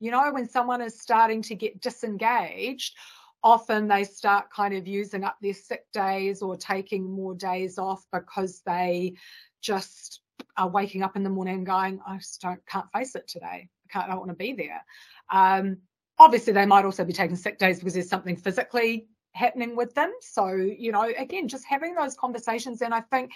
you 0.00 0.10
know, 0.10 0.32
when 0.32 0.48
someone 0.48 0.80
is 0.80 1.00
starting 1.00 1.42
to 1.42 1.54
get 1.54 1.80
disengaged, 1.80 2.96
often 3.42 3.86
they 3.86 4.02
start 4.02 4.50
kind 4.50 4.74
of 4.74 4.88
using 4.88 5.22
up 5.22 5.36
their 5.40 5.54
sick 5.54 5.84
days 5.92 6.42
or 6.42 6.56
taking 6.56 7.08
more 7.08 7.34
days 7.34 7.78
off 7.78 8.04
because 8.12 8.60
they 8.66 9.14
just 9.62 10.20
are 10.56 10.68
waking 10.68 11.02
up 11.02 11.14
in 11.14 11.22
the 11.22 11.30
morning 11.30 11.56
and 11.56 11.66
going, 11.66 12.00
I 12.06 12.16
just 12.16 12.40
don't 12.40 12.64
can't 12.66 12.90
face 12.92 13.14
it 13.14 13.28
today. 13.28 13.68
I 13.68 13.92
can't 13.92 14.06
I 14.06 14.08
don't 14.08 14.18
want 14.18 14.30
to 14.30 14.36
be 14.36 14.54
there. 14.54 14.84
Um, 15.30 15.78
obviously 16.18 16.52
they 16.52 16.66
might 16.66 16.84
also 16.84 17.04
be 17.04 17.12
taking 17.12 17.36
sick 17.36 17.58
days 17.58 17.78
because 17.78 17.94
there's 17.94 18.08
something 18.08 18.36
physically 18.36 19.06
happening 19.34 19.76
with 19.76 19.94
them. 19.94 20.12
So, 20.20 20.48
you 20.54 20.92
know, 20.92 21.12
again, 21.16 21.48
just 21.48 21.64
having 21.64 21.94
those 21.94 22.14
conversations. 22.14 22.82
And 22.82 22.94
I 22.94 23.00
think 23.00 23.32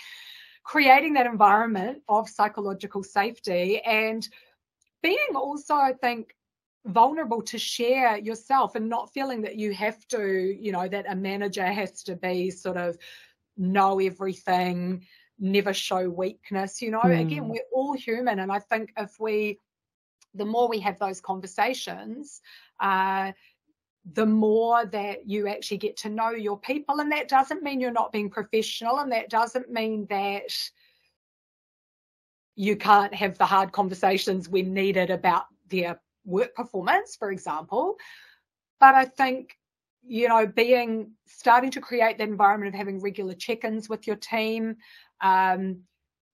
creating 0.62 1.14
that 1.14 1.26
environment 1.26 2.02
of 2.08 2.28
psychological 2.28 3.02
safety 3.02 3.80
and 3.80 4.26
being 5.02 5.34
also, 5.34 5.74
I 5.74 5.92
think, 5.92 6.34
vulnerable 6.86 7.42
to 7.42 7.58
share 7.58 8.16
yourself 8.18 8.74
and 8.74 8.88
not 8.88 9.12
feeling 9.12 9.42
that 9.42 9.56
you 9.56 9.74
have 9.74 10.06
to, 10.08 10.56
you 10.58 10.72
know, 10.72 10.88
that 10.88 11.06
a 11.08 11.14
manager 11.14 11.66
has 11.66 12.02
to 12.04 12.16
be 12.16 12.50
sort 12.50 12.76
of 12.76 12.96
know 13.56 13.98
everything, 13.98 15.06
never 15.38 15.72
show 15.72 16.08
weakness. 16.08 16.80
You 16.80 16.92
know, 16.92 17.00
mm. 17.00 17.20
again, 17.20 17.48
we're 17.48 17.60
all 17.72 17.94
human. 17.94 18.38
And 18.38 18.50
I 18.50 18.60
think 18.60 18.92
if 18.96 19.18
we, 19.18 19.58
the 20.34 20.44
more 20.44 20.68
we 20.68 20.80
have 20.80 20.98
those 20.98 21.20
conversations, 21.20 22.40
uh, 22.80 23.32
the 24.14 24.26
more 24.26 24.86
that 24.86 25.28
you 25.28 25.48
actually 25.48 25.76
get 25.76 25.96
to 25.98 26.08
know 26.08 26.30
your 26.30 26.58
people. 26.58 27.00
And 27.00 27.12
that 27.12 27.28
doesn't 27.28 27.62
mean 27.62 27.80
you're 27.80 27.90
not 27.90 28.12
being 28.12 28.30
professional, 28.30 28.98
and 28.98 29.12
that 29.12 29.30
doesn't 29.30 29.70
mean 29.70 30.06
that 30.08 30.52
you 32.54 32.76
can't 32.76 33.14
have 33.14 33.38
the 33.38 33.46
hard 33.46 33.72
conversations 33.72 34.48
when 34.48 34.74
needed 34.74 35.10
about 35.10 35.44
their 35.68 36.00
work 36.24 36.54
performance, 36.54 37.16
for 37.16 37.30
example. 37.30 37.96
But 38.80 38.94
I 38.94 39.04
think, 39.04 39.56
you 40.06 40.28
know, 40.28 40.46
being 40.46 41.12
starting 41.26 41.70
to 41.72 41.80
create 41.80 42.18
that 42.18 42.28
environment 42.28 42.74
of 42.74 42.78
having 42.78 43.00
regular 43.00 43.34
check 43.34 43.64
ins 43.64 43.88
with 43.88 44.06
your 44.06 44.16
team. 44.16 44.76
Um, 45.20 45.82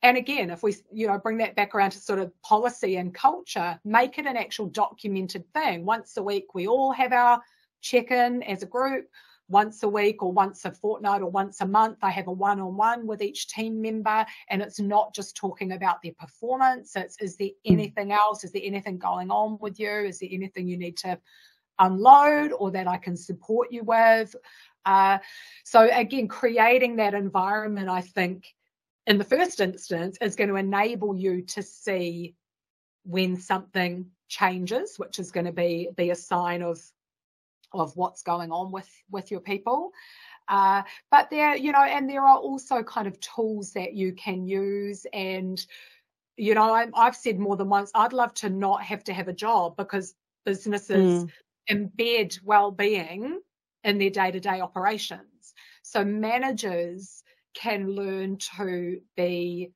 and 0.02 0.16
again, 0.16 0.50
if 0.50 0.62
we, 0.62 0.76
you 0.92 1.06
know, 1.06 1.18
bring 1.18 1.38
that 1.38 1.56
back 1.56 1.74
around 1.74 1.90
to 1.90 1.98
sort 1.98 2.18
of 2.18 2.30
policy 2.42 2.96
and 2.96 3.14
culture, 3.14 3.78
make 3.84 4.18
it 4.18 4.26
an 4.26 4.36
actual 4.36 4.66
documented 4.66 5.44
thing. 5.52 5.84
Once 5.84 6.16
a 6.16 6.22
week, 6.22 6.54
we 6.54 6.66
all 6.66 6.92
have 6.92 7.12
our 7.12 7.40
check 7.84 8.10
in 8.10 8.42
as 8.42 8.62
a 8.62 8.66
group 8.66 9.06
once 9.48 9.82
a 9.82 9.88
week 9.88 10.22
or 10.22 10.32
once 10.32 10.64
a 10.64 10.72
fortnight 10.72 11.20
or 11.20 11.30
once 11.30 11.60
a 11.60 11.66
month. 11.66 11.98
I 12.02 12.10
have 12.10 12.28
a 12.28 12.32
one 12.32 12.60
on 12.60 12.76
one 12.76 13.06
with 13.06 13.22
each 13.22 13.48
team 13.48 13.80
member, 13.80 14.24
and 14.48 14.62
it's 14.62 14.80
not 14.80 15.14
just 15.14 15.36
talking 15.36 15.72
about 15.72 16.02
their 16.02 16.14
performance. 16.18 16.96
It's 16.96 17.20
is 17.20 17.36
there 17.36 17.48
hmm. 17.66 17.74
anything 17.74 18.12
else? 18.12 18.42
Is 18.44 18.52
there 18.52 18.62
anything 18.64 18.98
going 18.98 19.30
on 19.30 19.58
with 19.60 19.78
you? 19.78 19.90
Is 19.90 20.18
there 20.18 20.30
anything 20.32 20.66
you 20.66 20.78
need 20.78 20.96
to 20.98 21.18
unload 21.78 22.52
or 22.52 22.70
that 22.70 22.88
I 22.88 22.96
can 22.96 23.16
support 23.16 23.68
you 23.70 23.84
with? 23.84 24.34
Uh, 24.86 25.18
so, 25.64 25.88
again, 25.92 26.28
creating 26.28 26.96
that 26.96 27.14
environment, 27.14 27.88
I 27.88 28.00
think, 28.00 28.46
in 29.06 29.18
the 29.18 29.24
first 29.24 29.60
instance, 29.60 30.16
is 30.20 30.36
going 30.36 30.48
to 30.48 30.56
enable 30.56 31.16
you 31.16 31.42
to 31.42 31.62
see 31.62 32.34
when 33.04 33.36
something 33.36 34.06
changes, 34.28 34.96
which 34.96 35.18
is 35.18 35.30
going 35.30 35.46
to 35.46 35.52
be, 35.52 35.88
be 35.94 36.10
a 36.10 36.14
sign 36.14 36.62
of 36.62 36.80
of 37.80 37.96
what's 37.96 38.22
going 38.22 38.52
on 38.52 38.72
with 38.72 38.88
with 39.10 39.30
your 39.30 39.40
people. 39.40 39.92
Uh, 40.48 40.82
but 41.10 41.30
there 41.30 41.56
you 41.56 41.72
know 41.72 41.82
and 41.82 42.08
there 42.08 42.22
are 42.22 42.38
also 42.38 42.82
kind 42.82 43.06
of 43.06 43.18
tools 43.20 43.72
that 43.72 43.94
you 43.94 44.12
can 44.12 44.46
use. 44.46 45.06
And 45.12 45.64
you 46.36 46.54
know 46.54 46.74
I, 46.74 46.88
i've 46.94 47.14
said 47.14 47.38
more 47.38 47.56
than 47.56 47.68
once 47.68 47.92
i'd 47.94 48.12
love 48.12 48.34
to 48.34 48.50
not 48.50 48.82
have 48.82 49.04
to 49.04 49.12
have 49.12 49.28
a 49.28 49.32
job 49.32 49.76
because 49.76 50.16
businesses 50.44 51.24
mm. 51.24 51.30
embed 51.70 52.42
well-being 52.42 53.38
in 53.84 53.98
their 53.98 54.10
day-to-day 54.10 54.60
operations. 54.60 55.54
So 55.82 56.04
managers 56.04 57.22
can 57.54 57.88
learn 57.88 58.38
to 58.56 59.00
be 59.16 59.70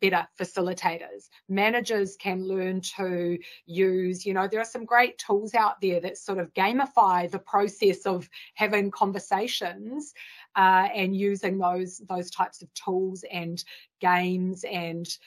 better 0.00 0.26
facilitators. 0.38 1.28
Managers 1.48 2.16
can 2.16 2.46
learn 2.46 2.80
to 2.96 3.38
use, 3.66 4.24
you 4.24 4.34
know, 4.34 4.46
there 4.46 4.60
are 4.60 4.64
some 4.64 4.84
great 4.84 5.18
tools 5.18 5.54
out 5.54 5.80
there 5.80 6.00
that 6.00 6.18
sort 6.18 6.38
of 6.38 6.52
gamify 6.54 7.30
the 7.30 7.38
process 7.38 8.06
of 8.06 8.28
having 8.54 8.90
conversations 8.90 10.14
uh, 10.56 10.88
and 10.94 11.16
using 11.16 11.58
those 11.58 11.98
those 12.08 12.30
types 12.30 12.62
of 12.62 12.72
tools 12.74 13.24
and 13.30 13.64
games 14.00 14.64
and 14.64 15.18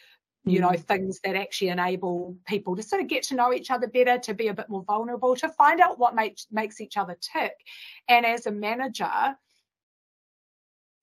you 0.45 0.59
know 0.59 0.71
mm. 0.71 0.79
things 0.81 1.19
that 1.23 1.35
actually 1.35 1.69
enable 1.69 2.35
people 2.45 2.75
to 2.75 2.83
sort 2.83 3.01
of 3.01 3.07
get 3.07 3.23
to 3.23 3.35
know 3.35 3.53
each 3.53 3.71
other 3.71 3.87
better 3.87 4.17
to 4.19 4.33
be 4.33 4.47
a 4.47 4.53
bit 4.53 4.69
more 4.69 4.83
vulnerable 4.83 5.35
to 5.35 5.47
find 5.49 5.79
out 5.79 5.99
what 5.99 6.15
makes 6.15 6.47
makes 6.51 6.81
each 6.81 6.97
other 6.97 7.17
tick 7.21 7.53
and 8.09 8.25
as 8.25 8.45
a 8.45 8.51
manager 8.51 9.35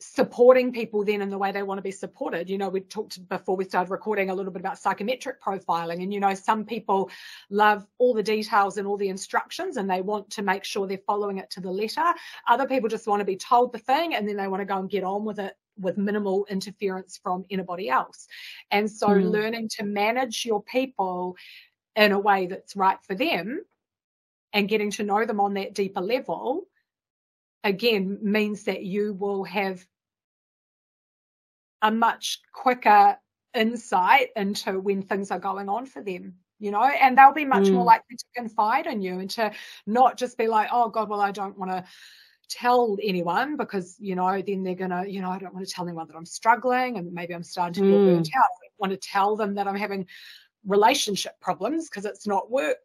supporting 0.00 0.72
people 0.72 1.04
then 1.04 1.20
in 1.20 1.28
the 1.28 1.38
way 1.38 1.52
they 1.52 1.62
want 1.62 1.78
to 1.78 1.82
be 1.82 1.90
supported. 1.90 2.48
You 2.48 2.58
know, 2.58 2.68
we 2.68 2.80
talked 2.80 3.28
before 3.28 3.56
we 3.56 3.64
started 3.64 3.90
recording 3.90 4.30
a 4.30 4.34
little 4.34 4.52
bit 4.52 4.60
about 4.60 4.78
psychometric 4.78 5.42
profiling, 5.42 6.02
and 6.02 6.12
you 6.12 6.20
know, 6.20 6.34
some 6.34 6.64
people 6.64 7.10
love 7.50 7.86
all 7.98 8.14
the 8.14 8.22
details 8.22 8.78
and 8.78 8.86
all 8.86 8.96
the 8.96 9.08
instructions 9.08 9.76
and 9.76 9.88
they 9.88 10.00
want 10.00 10.30
to 10.30 10.42
make 10.42 10.64
sure 10.64 10.86
they're 10.86 10.98
following 11.06 11.38
it 11.38 11.50
to 11.50 11.60
the 11.60 11.70
letter. 11.70 12.14
Other 12.48 12.66
people 12.66 12.88
just 12.88 13.06
want 13.06 13.20
to 13.20 13.24
be 13.24 13.36
told 13.36 13.72
the 13.72 13.78
thing 13.78 14.14
and 14.14 14.26
then 14.26 14.36
they 14.36 14.48
want 14.48 14.60
to 14.60 14.64
go 14.66 14.78
and 14.78 14.90
get 14.90 15.04
on 15.04 15.24
with 15.24 15.38
it 15.38 15.54
with 15.78 15.98
minimal 15.98 16.46
interference 16.50 17.18
from 17.22 17.44
anybody 17.50 17.88
else. 17.88 18.26
And 18.70 18.90
so, 18.90 19.08
mm. 19.08 19.30
learning 19.30 19.68
to 19.76 19.84
manage 19.84 20.44
your 20.44 20.62
people 20.62 21.36
in 21.96 22.12
a 22.12 22.18
way 22.18 22.46
that's 22.46 22.76
right 22.76 22.98
for 23.02 23.14
them 23.14 23.64
and 24.52 24.68
getting 24.68 24.90
to 24.92 25.02
know 25.02 25.24
them 25.26 25.40
on 25.40 25.54
that 25.54 25.74
deeper 25.74 26.00
level 26.00 26.66
again 27.64 28.18
means 28.22 28.64
that 28.64 28.82
you 28.84 29.14
will 29.14 29.44
have 29.44 29.84
a 31.82 31.90
much 31.90 32.40
quicker 32.52 33.16
insight 33.54 34.28
into 34.36 34.78
when 34.78 35.02
things 35.02 35.30
are 35.30 35.38
going 35.38 35.68
on 35.68 35.86
for 35.86 36.02
them 36.02 36.34
you 36.60 36.70
know 36.70 36.84
and 36.84 37.18
they'll 37.18 37.32
be 37.32 37.44
much 37.44 37.64
mm. 37.64 37.72
more 37.72 37.84
likely 37.84 38.16
to 38.16 38.24
confide 38.36 38.86
in 38.86 39.00
you 39.00 39.18
and 39.18 39.30
to 39.30 39.50
not 39.86 40.16
just 40.16 40.38
be 40.38 40.46
like 40.46 40.68
oh 40.70 40.88
god 40.88 41.08
well 41.08 41.20
i 41.20 41.32
don't 41.32 41.58
want 41.58 41.70
to 41.70 41.82
tell 42.48 42.96
anyone 43.02 43.56
because 43.56 43.96
you 43.98 44.14
know 44.14 44.40
then 44.42 44.62
they're 44.62 44.74
gonna 44.74 45.04
you 45.06 45.20
know 45.20 45.30
i 45.30 45.38
don't 45.38 45.54
want 45.54 45.66
to 45.66 45.72
tell 45.72 45.86
anyone 45.86 46.06
that 46.06 46.16
i'm 46.16 46.26
struggling 46.26 46.96
and 46.96 47.12
maybe 47.12 47.34
i'm 47.34 47.42
starting 47.42 47.74
to 47.74 47.80
feel 47.80 47.98
mm. 47.98 48.14
burnt 48.14 48.30
out 48.36 48.44
i 48.44 48.68
want 48.78 48.92
to 48.92 48.96
tell 49.08 49.34
them 49.36 49.54
that 49.54 49.66
i'm 49.66 49.76
having 49.76 50.06
relationship 50.66 51.32
problems 51.40 51.88
because 51.88 52.04
it's 52.04 52.26
not 52.26 52.50
work 52.50 52.76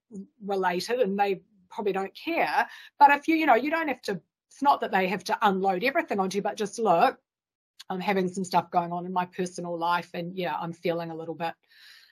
related 0.43 0.99
and 0.99 1.19
they 1.19 1.41
probably 1.69 1.93
don't 1.93 2.15
care 2.15 2.65
but 2.97 3.11
if 3.11 3.27
you 3.27 3.35
you 3.35 3.45
know 3.45 3.55
you 3.55 3.69
don't 3.69 3.87
have 3.87 4.01
to 4.01 4.19
it's 4.55 4.61
not 4.61 4.79
that 4.79 4.91
they 4.91 5.07
have 5.07 5.25
to 5.25 5.37
unload 5.41 5.83
everything 5.83 6.17
onto 6.17 6.37
you, 6.37 6.41
but 6.41 6.55
just 6.55 6.79
look, 6.79 7.19
I'm 7.89 7.99
having 7.99 8.27
some 8.27 8.43
stuff 8.43 8.71
going 8.71 8.91
on 8.91 9.05
in 9.05 9.13
my 9.13 9.25
personal 9.25 9.77
life, 9.77 10.09
and 10.13 10.35
yeah, 10.35 10.55
I'm 10.55 10.73
feeling 10.73 11.11
a 11.11 11.15
little 11.15 11.35
bit 11.35 11.53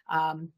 um, 0.10 0.50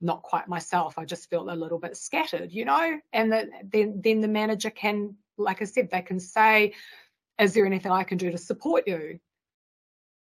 not 0.00 0.22
quite 0.22 0.48
myself. 0.48 0.98
I 0.98 1.04
just 1.04 1.30
feel 1.30 1.50
a 1.50 1.54
little 1.54 1.78
bit 1.78 1.96
scattered, 1.96 2.52
you 2.52 2.64
know. 2.64 3.00
And 3.12 3.32
the, 3.32 3.48
then 3.64 4.00
then 4.02 4.20
the 4.20 4.28
manager 4.28 4.70
can, 4.70 5.14
like 5.38 5.62
I 5.62 5.64
said, 5.64 5.90
they 5.90 6.02
can 6.02 6.20
say, 6.20 6.74
"Is 7.40 7.54
there 7.54 7.66
anything 7.66 7.92
I 7.92 8.04
can 8.04 8.18
do 8.18 8.30
to 8.30 8.38
support 8.38 8.84
you?" 8.86 9.18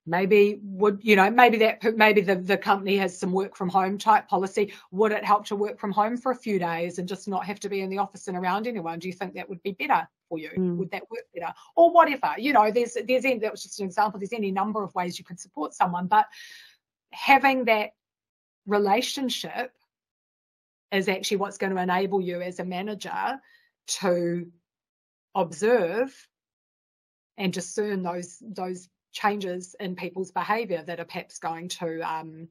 Maybe 0.05 0.59
would 0.63 0.99
you 1.01 1.15
know 1.15 1.29
maybe 1.29 1.57
that 1.57 1.83
maybe 1.95 2.21
the, 2.21 2.35
the 2.35 2.57
company 2.57 2.97
has 2.97 3.17
some 3.17 3.31
work 3.31 3.55
from 3.55 3.69
home 3.69 3.97
type 3.97 4.27
policy. 4.27 4.73
Would 4.91 5.11
it 5.11 5.23
help 5.23 5.45
to 5.47 5.55
work 5.55 5.79
from 5.79 5.91
home 5.91 6.17
for 6.17 6.31
a 6.31 6.35
few 6.35 6.59
days 6.59 6.99
and 6.99 7.07
just 7.07 7.27
not 7.27 7.45
have 7.45 7.59
to 7.61 7.69
be 7.69 7.81
in 7.81 7.89
the 7.89 7.97
office 7.97 8.27
and 8.27 8.37
around 8.37 8.67
anyone? 8.67 8.99
Do 8.99 9.07
you 9.07 9.13
think 9.13 9.33
that 9.33 9.49
would 9.49 9.63
be 9.63 9.71
better 9.71 10.07
for 10.29 10.39
you? 10.39 10.49
Mm. 10.57 10.77
would 10.77 10.91
that 10.91 11.09
work 11.11 11.25
better? 11.33 11.53
Or 11.75 11.91
whatever 11.91 12.35
you 12.37 12.53
know 12.53 12.71
there's 12.71 12.97
there's 13.07 13.23
that 13.23 13.51
was 13.51 13.63
just 13.63 13.79
an 13.79 13.85
example 13.85 14.19
there's 14.19 14.33
any 14.33 14.51
number 14.51 14.83
of 14.83 14.93
ways 14.95 15.17
you 15.17 15.25
could 15.25 15.39
support 15.39 15.73
someone 15.73 16.07
but 16.07 16.25
having 17.11 17.65
that 17.65 17.91
relationship 18.65 19.71
is 20.91 21.07
actually 21.07 21.37
what's 21.37 21.57
going 21.57 21.73
to 21.73 21.81
enable 21.81 22.21
you 22.21 22.41
as 22.41 22.59
a 22.59 22.65
manager 22.65 23.39
to 23.87 24.47
observe 25.33 26.27
and 27.37 27.51
discern 27.51 28.01
those 28.01 28.41
those 28.41 28.87
changes 29.15 29.75
in 29.79 29.95
people's 29.95 30.31
behaviour 30.31 30.83
that 30.83 30.99
are 30.99 31.05
perhaps 31.05 31.39
going 31.39 31.69
to 31.69 32.01
um, 32.01 32.47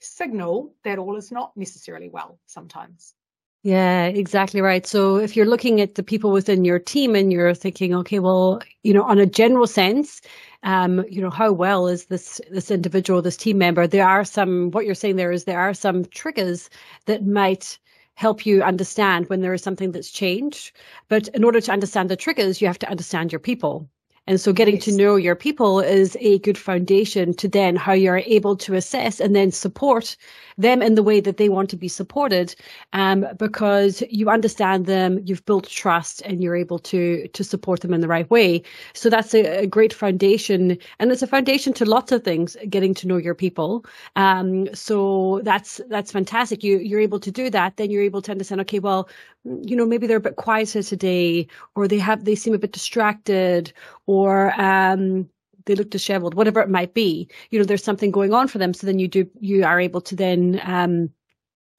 signal 0.00 0.74
that 0.82 0.98
all 0.98 1.16
is 1.16 1.30
not 1.30 1.52
necessarily 1.56 2.08
well 2.08 2.40
sometimes. 2.46 3.14
Yeah, 3.62 4.06
exactly 4.06 4.62
right. 4.62 4.86
So 4.86 5.16
if 5.16 5.36
you're 5.36 5.44
looking 5.44 5.82
at 5.82 5.94
the 5.94 6.02
people 6.02 6.30
within 6.30 6.64
your 6.64 6.78
team 6.78 7.14
and 7.14 7.30
you're 7.30 7.54
thinking, 7.54 7.94
okay, 7.94 8.18
well, 8.18 8.62
you 8.84 8.94
know, 8.94 9.02
on 9.02 9.18
a 9.18 9.26
general 9.26 9.66
sense, 9.66 10.22
um, 10.62 11.04
you 11.10 11.20
know, 11.20 11.28
how 11.28 11.52
well 11.52 11.86
is 11.86 12.06
this 12.06 12.40
this 12.50 12.70
individual, 12.70 13.20
this 13.20 13.36
team 13.36 13.58
member? 13.58 13.86
There 13.86 14.08
are 14.08 14.24
some. 14.24 14.70
What 14.70 14.86
you're 14.86 14.94
saying 14.94 15.16
there 15.16 15.30
is 15.30 15.44
there 15.44 15.60
are 15.60 15.74
some 15.74 16.06
triggers 16.06 16.70
that 17.04 17.26
might 17.26 17.78
help 18.14 18.46
you 18.46 18.62
understand 18.62 19.28
when 19.28 19.42
there 19.42 19.54
is 19.54 19.62
something 19.62 19.92
that's 19.92 20.10
changed. 20.10 20.72
But 21.08 21.28
in 21.28 21.44
order 21.44 21.60
to 21.60 21.72
understand 21.72 22.08
the 22.08 22.16
triggers, 22.16 22.62
you 22.62 22.66
have 22.66 22.78
to 22.80 22.90
understand 22.90 23.30
your 23.30 23.40
people. 23.40 23.90
And 24.30 24.40
so 24.40 24.52
getting 24.52 24.78
to 24.78 24.92
know 24.92 25.16
your 25.16 25.34
people 25.34 25.80
is 25.80 26.16
a 26.20 26.38
good 26.38 26.56
foundation 26.56 27.34
to 27.34 27.48
then 27.48 27.74
how 27.74 27.92
you're 27.92 28.18
able 28.18 28.54
to 28.58 28.74
assess 28.74 29.18
and 29.18 29.34
then 29.34 29.50
support 29.50 30.16
them 30.56 30.82
in 30.82 30.94
the 30.94 31.02
way 31.02 31.18
that 31.18 31.36
they 31.36 31.48
want 31.48 31.68
to 31.70 31.76
be 31.76 31.88
supported 31.88 32.54
um, 32.92 33.26
because 33.38 34.04
you 34.08 34.30
understand 34.30 34.86
them, 34.86 35.20
you've 35.24 35.44
built 35.46 35.66
trust 35.68 36.22
and 36.22 36.44
you're 36.44 36.54
able 36.54 36.78
to 36.78 37.26
to 37.26 37.42
support 37.42 37.80
them 37.80 37.92
in 37.92 38.02
the 38.02 38.06
right 38.06 38.30
way. 38.30 38.62
So 38.94 39.10
that's 39.10 39.34
a, 39.34 39.62
a 39.62 39.66
great 39.66 39.92
foundation 39.92 40.78
and 41.00 41.10
it's 41.10 41.22
a 41.22 41.26
foundation 41.26 41.72
to 41.72 41.84
lots 41.84 42.12
of 42.12 42.22
things, 42.22 42.56
getting 42.68 42.94
to 42.94 43.08
know 43.08 43.16
your 43.16 43.34
people. 43.34 43.84
Um, 44.14 44.72
so 44.72 45.40
that's 45.42 45.80
that's 45.88 46.12
fantastic. 46.12 46.62
You 46.62 46.78
you're 46.78 47.00
able 47.00 47.18
to 47.18 47.32
do 47.32 47.50
that, 47.50 47.78
then 47.78 47.90
you're 47.90 48.04
able 48.04 48.22
to 48.22 48.30
understand, 48.30 48.60
okay, 48.60 48.78
well, 48.78 49.08
you 49.44 49.76
know, 49.76 49.86
maybe 49.86 50.06
they're 50.06 50.18
a 50.18 50.20
bit 50.20 50.36
quieter 50.36 50.82
today 50.82 51.46
or 51.74 51.88
they 51.88 51.98
have 51.98 52.24
they 52.24 52.34
seem 52.34 52.54
a 52.54 52.58
bit 52.58 52.72
distracted 52.72 53.72
or 54.06 54.52
um 54.60 55.28
they 55.66 55.74
look 55.74 55.90
disheveled, 55.90 56.34
whatever 56.34 56.60
it 56.60 56.68
might 56.70 56.94
be. 56.94 57.28
You 57.50 57.58
know, 57.58 57.64
there's 57.64 57.84
something 57.84 58.10
going 58.10 58.32
on 58.32 58.48
for 58.48 58.58
them. 58.58 58.74
So 58.74 58.86
then 58.86 58.98
you 58.98 59.08
do, 59.08 59.28
you 59.40 59.64
are 59.64 59.78
able 59.80 60.00
to 60.02 60.16
then, 60.16 60.60
um, 60.64 61.10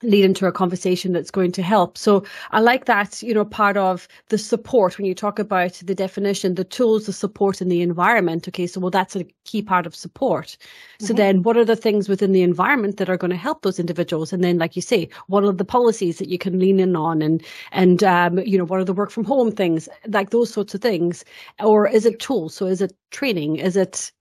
lead 0.04 0.26
into 0.26 0.48
a 0.48 0.52
conversation 0.52 1.14
that's 1.14 1.32
going 1.32 1.52
to 1.52 1.62
help. 1.62 1.98
So 1.98 2.24
I 2.52 2.60
like 2.60 2.86
that, 2.86 3.22
you 3.22 3.34
know, 3.34 3.46
part 3.46 3.78
of 3.78 4.08
the 4.30 4.38
support 4.38 4.98
when 4.98 5.06
you 5.06 5.14
talk 5.14 5.40
about 5.40 5.74
the 5.74 5.96
definition, 5.96 6.56
the 6.56 6.64
tools, 6.64 7.06
the 7.06 7.14
support 7.14 7.62
in 7.62 7.70
the 7.70 7.82
environment. 7.82 8.48
Okay. 8.48 8.68
So, 8.68 8.80
well, 8.80 8.92
that's 8.92 9.16
a 9.16 9.26
key 9.46 9.62
part 9.62 9.86
of 9.86 9.96
support. 9.96 10.58
So 11.00 11.08
mm-hmm. 11.08 11.16
then 11.16 11.44
what 11.44 11.58
are 11.58 11.66
the 11.66 11.76
things 11.76 12.10
within 12.10 12.32
the 12.32 12.42
environment 12.42 12.98
that 12.98 13.10
are 13.10 13.18
going 13.18 13.32
to 13.32 13.38
help 13.38 13.62
those 13.62 13.80
individuals? 13.80 14.34
And 14.34 14.44
then, 14.44 14.58
like 14.58 14.76
you 14.76 14.82
say, 14.82 15.10
what 15.28 15.44
are 15.44 15.52
the 15.52 15.66
policies 15.66 16.18
that 16.18 16.30
you 16.30 16.38
can 16.38 16.60
lean 16.60 16.80
in 16.80 16.96
on 16.96 17.22
and, 17.22 17.44
and, 17.72 18.04
um, 18.04 18.40
you 18.40 18.58
know, 18.58 18.66
what 18.66 18.80
are 18.80 18.86
the 18.86 18.94
work 18.94 19.12
from 19.12 19.26
home 19.26 19.52
things 19.52 19.88
like 20.08 20.32
those 20.32 20.52
sorts 20.52 20.74
of 20.74 20.82
things? 20.82 21.24
Or 21.60 21.88
is 21.88 22.06
it 22.06 22.20
tools? 22.20 22.56
So 22.56 22.66
is 22.66 22.82
it 22.82 22.94
training? 23.12 23.58
Is 23.58 23.76
it, 23.76 24.12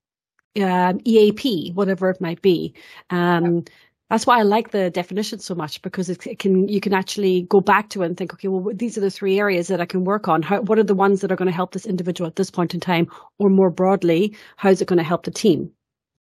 um, 0.61 1.01
EAP, 1.05 1.73
whatever 1.75 2.11
it 2.11 2.21
might 2.21 2.43
be. 2.43 2.75
Um, 3.11 3.65
that's 4.11 4.27
why 4.27 4.41
I 4.41 4.43
like 4.43 4.73
the 4.73 4.91
definition 4.91 5.39
so 5.39 5.55
much 5.55 5.81
because 5.83 6.11
it, 6.11 6.39
can 6.39 6.69
you 6.69 6.81
can 6.81 6.93
actually 6.93 7.43
go 7.43 7.61
back 7.61 7.89
to 7.91 8.03
it 8.03 8.07
and 8.07 8.17
think, 8.17 8.35
okay, 8.35 8.49
well, 8.49 8.75
these 8.75 8.99
are 8.99 9.01
the 9.01 9.11
three 9.11 9.39
areas 9.39 9.69
that 9.69 9.81
I 9.81 9.87
can 9.87 10.05
work 10.05 10.27
on. 10.27 10.43
How, 10.43 10.61
what 10.63 10.79
are 10.79 10.85
the 10.85 10.95
ones 10.95 11.21
that 11.21 11.31
are 11.31 11.37
going 11.37 11.47
to 11.47 11.55
help 11.55 11.73
this 11.73 11.87
individual 11.87 12.27
at 12.27 12.37
this 12.37 12.51
point 12.51 12.75
in 12.75 12.81
time, 12.81 13.09
or 13.39 13.49
more 13.49 13.71
broadly, 13.71 14.37
how 14.57 14.69
is 14.69 14.83
it 14.83 14.89
going 14.89 14.99
to 14.99 15.05
help 15.05 15.23
the 15.23 15.31
team? 15.31 15.71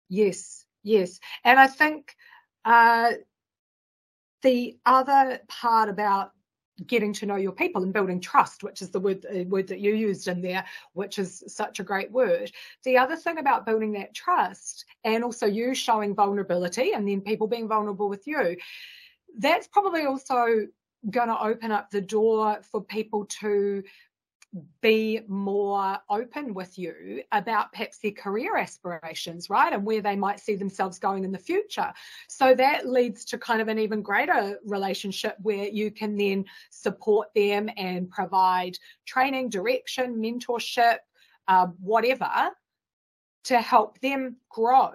Yes, 0.09 0.63
yes, 0.83 1.19
and 1.43 1.59
I 1.59 1.67
think 1.67 2.15
uh, 2.65 3.13
the 4.43 4.77
other 4.85 5.39
part 5.47 5.89
about 5.89 6.31
getting 6.87 7.13
to 7.13 7.25
know 7.25 7.35
your 7.35 7.51
people 7.51 7.83
and 7.83 7.93
building 7.93 8.19
trust, 8.19 8.63
which 8.63 8.81
is 8.81 8.89
the 8.89 8.99
word, 8.99 9.25
uh, 9.25 9.43
word 9.43 9.67
that 9.67 9.79
you 9.79 9.93
used 9.93 10.27
in 10.27 10.41
there, 10.41 10.65
which 10.93 11.19
is 11.19 11.43
such 11.47 11.79
a 11.79 11.83
great 11.83 12.11
word. 12.11 12.51
The 12.83 12.97
other 12.97 13.15
thing 13.15 13.37
about 13.37 13.65
building 13.65 13.91
that 13.93 14.13
trust 14.13 14.85
and 15.03 15.23
also 15.23 15.45
you 15.45 15.73
showing 15.73 16.15
vulnerability 16.15 16.93
and 16.93 17.07
then 17.07 17.21
people 17.21 17.47
being 17.47 17.67
vulnerable 17.67 18.09
with 18.09 18.25
you, 18.25 18.57
that's 19.37 19.67
probably 19.67 20.05
also 20.05 20.67
going 21.09 21.29
to 21.29 21.41
open 21.41 21.71
up 21.71 21.89
the 21.89 22.01
door 22.01 22.59
for 22.63 22.83
people 22.83 23.25
to 23.25 23.83
be 24.81 25.21
more 25.27 25.97
open 26.09 26.53
with 26.53 26.77
you 26.77 27.23
about 27.31 27.71
perhaps 27.71 27.99
their 27.99 28.11
career 28.11 28.57
aspirations, 28.57 29.49
right? 29.49 29.71
And 29.71 29.85
where 29.85 30.01
they 30.01 30.15
might 30.15 30.39
see 30.39 30.55
themselves 30.55 30.99
going 30.99 31.23
in 31.23 31.31
the 31.31 31.37
future. 31.37 31.91
So 32.27 32.53
that 32.55 32.87
leads 32.87 33.23
to 33.25 33.37
kind 33.37 33.61
of 33.61 33.69
an 33.69 33.79
even 33.79 34.01
greater 34.01 34.59
relationship 34.65 35.37
where 35.41 35.67
you 35.67 35.91
can 35.91 36.17
then 36.17 36.45
support 36.69 37.29
them 37.33 37.69
and 37.77 38.09
provide 38.09 38.77
training, 39.05 39.49
direction, 39.49 40.15
mentorship, 40.17 40.97
uh, 41.47 41.67
whatever 41.79 42.49
to 43.45 43.61
help 43.61 43.99
them 44.01 44.35
grow 44.49 44.91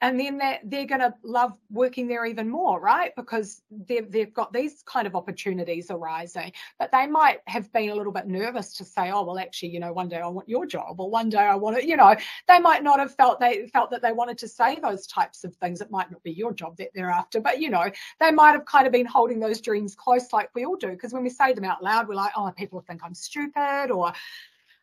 and 0.00 0.18
then 0.18 0.38
they're, 0.38 0.58
they're 0.64 0.86
going 0.86 1.00
to 1.00 1.14
love 1.22 1.56
working 1.70 2.06
there 2.06 2.24
even 2.24 2.48
more 2.48 2.80
right? 2.80 3.14
Because 3.16 3.62
they've, 3.70 4.10
they've 4.10 4.32
got 4.32 4.52
these 4.52 4.82
kind 4.86 5.06
of 5.06 5.16
opportunities 5.16 5.90
arising. 5.90 6.52
But 6.78 6.92
they 6.92 7.06
might 7.06 7.38
have 7.46 7.72
been 7.72 7.90
a 7.90 7.94
little 7.94 8.12
bit 8.12 8.26
nervous 8.26 8.76
to 8.76 8.84
say 8.84 9.10
oh 9.10 9.22
well 9.22 9.38
actually 9.38 9.70
you 9.70 9.80
know 9.80 9.92
one 9.92 10.08
day 10.08 10.18
i 10.18 10.26
want 10.26 10.48
your 10.48 10.66
job 10.66 11.00
or 11.00 11.10
one 11.10 11.28
day 11.28 11.38
i 11.38 11.54
want 11.54 11.76
to 11.76 11.86
you 11.86 11.96
know. 11.96 12.14
They 12.46 12.58
might 12.58 12.82
not 12.82 12.98
have 12.98 13.14
felt 13.14 13.40
they 13.40 13.66
felt 13.68 13.90
that 13.90 14.02
they 14.02 14.12
wanted 14.12 14.38
to 14.38 14.48
say 14.48 14.76
those 14.76 15.06
types 15.06 15.44
of 15.44 15.54
things. 15.56 15.80
It 15.80 15.90
might 15.90 16.10
not 16.10 16.22
be 16.22 16.32
your 16.32 16.52
job 16.52 16.76
that 16.78 16.90
they're 16.94 17.10
after. 17.10 17.40
But 17.40 17.60
you 17.60 17.70
know 17.70 17.90
they 18.20 18.30
might 18.30 18.52
have 18.52 18.64
kind 18.64 18.86
of 18.86 18.92
been 18.92 19.06
holding 19.06 19.40
those 19.40 19.60
dreams 19.60 19.94
close 19.94 20.32
like 20.32 20.50
we 20.54 20.64
all 20.64 20.76
do. 20.76 20.88
Because 20.88 21.12
when 21.12 21.22
we 21.22 21.30
say 21.30 21.52
them 21.52 21.64
out 21.64 21.82
loud 21.82 22.08
we're 22.08 22.14
like 22.14 22.32
oh 22.36 22.50
people 22.56 22.80
think 22.80 23.00
i'm 23.04 23.14
stupid 23.14 23.90
or 23.90 24.12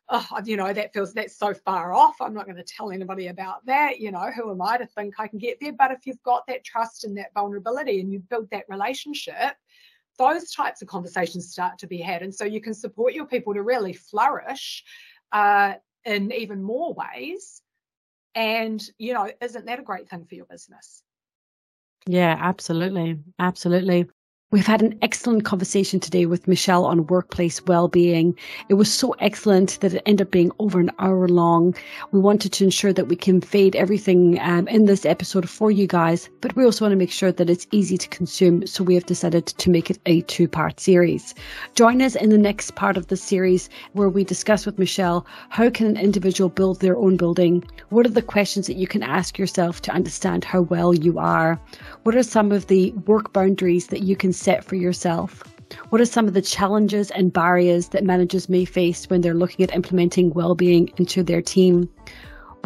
oh, 0.09 0.27
you 0.43 0.57
know, 0.57 0.71
that 0.71 0.93
feels 0.93 1.13
that's 1.13 1.37
so 1.37 1.53
far 1.53 1.93
off. 1.93 2.15
I'm 2.21 2.33
not 2.33 2.45
going 2.45 2.57
to 2.57 2.63
tell 2.63 2.91
anybody 2.91 3.27
about 3.27 3.65
that. 3.65 3.99
You 3.99 4.11
know, 4.11 4.31
who 4.31 4.51
am 4.51 4.61
I 4.61 4.77
to 4.77 4.85
think 4.85 5.15
I 5.17 5.27
can 5.27 5.39
get 5.39 5.57
there? 5.59 5.73
But 5.73 5.91
if 5.91 6.05
you've 6.05 6.21
got 6.23 6.45
that 6.47 6.63
trust 6.63 7.03
and 7.03 7.17
that 7.17 7.33
vulnerability 7.33 7.99
and 7.99 8.11
you 8.11 8.19
build 8.19 8.49
that 8.51 8.65
relationship, 8.69 9.55
those 10.17 10.51
types 10.51 10.81
of 10.81 10.87
conversations 10.87 11.51
start 11.51 11.79
to 11.79 11.87
be 11.87 11.97
had. 11.97 12.21
And 12.21 12.33
so 12.33 12.45
you 12.45 12.61
can 12.61 12.73
support 12.73 13.13
your 13.13 13.25
people 13.25 13.53
to 13.53 13.61
really 13.61 13.93
flourish 13.93 14.83
uh, 15.31 15.73
in 16.05 16.31
even 16.31 16.63
more 16.63 16.93
ways. 16.93 17.61
And, 18.33 18.83
you 18.97 19.13
know, 19.13 19.29
isn't 19.41 19.65
that 19.65 19.79
a 19.79 19.83
great 19.83 20.09
thing 20.09 20.25
for 20.25 20.35
your 20.35 20.45
business? 20.45 21.03
Yeah, 22.05 22.37
absolutely. 22.39 23.19
Absolutely. 23.39 24.07
We've 24.51 24.65
had 24.65 24.83
an 24.83 24.97
excellent 25.01 25.43
conversation 25.43 25.99
today 25.99 26.27
with 26.27 26.47
Michelle 26.47 26.85
on 26.85 27.07
workplace 27.07 27.65
well-being. 27.65 28.37
It 28.69 28.75
was 28.75 28.93
so 28.93 29.13
excellent 29.13 29.79
that 29.81 29.95
it 29.95 30.03
ended 30.05 30.27
up 30.27 30.31
being 30.31 30.51
over 30.59 30.79
an 30.79 30.91
hour 30.99 31.27
long. 31.27 31.75
We 32.11 32.19
wanted 32.19 32.53
to 32.53 32.63
ensure 32.63 32.93
that 32.93 33.07
we 33.07 33.15
conveyed 33.15 33.75
everything 33.75 34.39
um, 34.39 34.67
in 34.67 34.85
this 34.85 35.03
episode 35.03 35.49
for 35.49 35.71
you 35.71 35.87
guys, 35.87 36.29
but 36.41 36.55
we 36.55 36.63
also 36.63 36.85
want 36.85 36.91
to 36.91 36.95
make 36.95 37.11
sure 37.11 37.31
that 37.31 37.49
it's 37.49 37.65
easy 37.71 37.97
to 37.97 38.07
consume. 38.07 38.67
So 38.67 38.83
we 38.83 38.93
have 38.93 39.07
decided 39.07 39.47
to 39.47 39.69
make 39.71 39.89
it 39.89 39.97
a 40.05 40.21
two-part 40.21 40.79
series. 40.79 41.33
Join 41.73 41.99
us 42.03 42.15
in 42.15 42.29
the 42.29 42.37
next 42.37 42.75
part 42.75 42.97
of 42.97 43.07
the 43.07 43.17
series 43.17 43.67
where 43.93 44.09
we 44.09 44.23
discuss 44.23 44.63
with 44.63 44.77
Michelle 44.77 45.25
how 45.49 45.71
can 45.71 45.87
an 45.87 45.97
individual 45.97 46.49
build 46.49 46.81
their 46.81 46.97
own 46.97 47.17
building? 47.17 47.63
What 47.89 48.05
are 48.05 48.09
the 48.09 48.21
questions 48.21 48.67
that 48.67 48.77
you 48.77 48.87
can 48.87 49.01
ask 49.01 49.39
yourself 49.39 49.81
to 49.81 49.91
understand 49.91 50.43
how 50.43 50.61
well 50.61 50.93
you 50.93 51.17
are? 51.17 51.59
What 52.03 52.15
are 52.15 52.23
some 52.23 52.51
of 52.51 52.67
the 52.67 52.91
work 53.07 53.33
boundaries 53.33 53.87
that 53.87 54.03
you 54.03 54.15
can 54.15 54.34
set 54.35 54.63
for 54.63 54.75
yourself? 54.75 55.43
What 55.89 56.01
are 56.01 56.05
some 56.05 56.27
of 56.27 56.33
the 56.33 56.41
challenges 56.41 57.11
and 57.11 57.33
barriers 57.33 57.89
that 57.89 58.03
managers 58.03 58.49
may 58.49 58.65
face 58.65 59.09
when 59.09 59.21
they're 59.21 59.33
looking 59.33 59.63
at 59.63 59.73
implementing 59.73 60.31
well-being 60.31 60.91
into 60.97 61.23
their 61.23 61.41
team? 61.41 61.89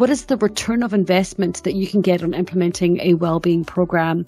What 0.00 0.08
is 0.08 0.24
the 0.24 0.38
return 0.38 0.82
of 0.82 0.94
investment 0.94 1.62
that 1.62 1.74
you 1.74 1.86
can 1.86 2.00
get 2.00 2.22
on 2.22 2.32
implementing 2.32 2.98
a 3.02 3.12
well-being 3.12 3.66
program? 3.66 4.24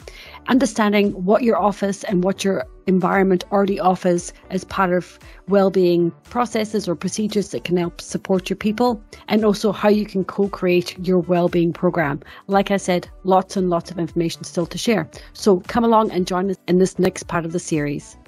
Understanding 0.49 1.13
what 1.25 1.45
your 1.45 1.57
office 1.57 2.05
and 2.05 2.23
what 2.23 2.45
your 2.45 2.67
environment 2.87 3.45
already 3.51 3.81
offers 3.81 4.35
as 4.51 4.65
part 4.65 4.93
of 4.93 5.19
well-being 5.49 6.11
processes 6.25 6.87
or 6.87 6.95
procedures 6.95 7.53
that 7.53 7.65
can 7.65 7.79
help 7.79 8.03
support 8.03 8.51
your 8.51 8.59
people 8.59 9.03
and 9.29 9.47
also 9.47 9.73
how 9.73 9.89
you 9.89 10.05
can 10.05 10.27
co-create 10.27 10.95
your 10.99 11.21
well-being 11.21 11.73
program. 11.73 12.21
Like 12.49 12.71
I 12.71 12.77
said, 12.77 13.09
lots 13.25 13.57
and 13.57 13.71
lots 13.71 13.91
of 13.91 13.99
information 13.99 14.45
still 14.45 14.67
to 14.67 14.77
share. 14.77 15.09
So 15.33 15.61
come 15.69 15.85
along 15.85 16.11
and 16.11 16.27
join 16.27 16.51
us 16.51 16.59
in 16.69 16.81
this 16.81 16.99
next 16.99 17.29
part 17.29 17.47
of 17.47 17.53
the 17.53 17.59
series. 17.59 18.19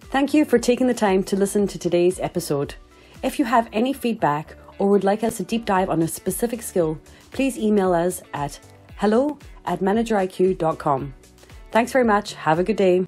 Thank 0.00 0.32
you 0.32 0.46
for 0.46 0.58
taking 0.58 0.86
the 0.86 0.94
time 0.94 1.22
to 1.24 1.36
listen 1.36 1.66
to 1.66 1.78
today's 1.78 2.18
episode. 2.20 2.74
If 3.22 3.38
you 3.38 3.44
have 3.44 3.68
any 3.74 3.92
feedback 3.92 4.56
or 4.78 4.88
would 4.88 5.04
like 5.04 5.24
us 5.24 5.36
to 5.38 5.44
deep 5.44 5.64
dive 5.64 5.90
on 5.90 6.02
a 6.02 6.08
specific 6.08 6.62
skill, 6.62 6.98
please 7.32 7.58
email 7.58 7.92
us 7.92 8.22
at 8.34 8.58
hello 8.96 9.38
at 9.64 9.80
manageriq.com. 9.80 11.14
Thanks 11.70 11.92
very 11.92 12.04
much. 12.04 12.34
Have 12.34 12.58
a 12.58 12.64
good 12.64 12.76
day. 12.76 13.06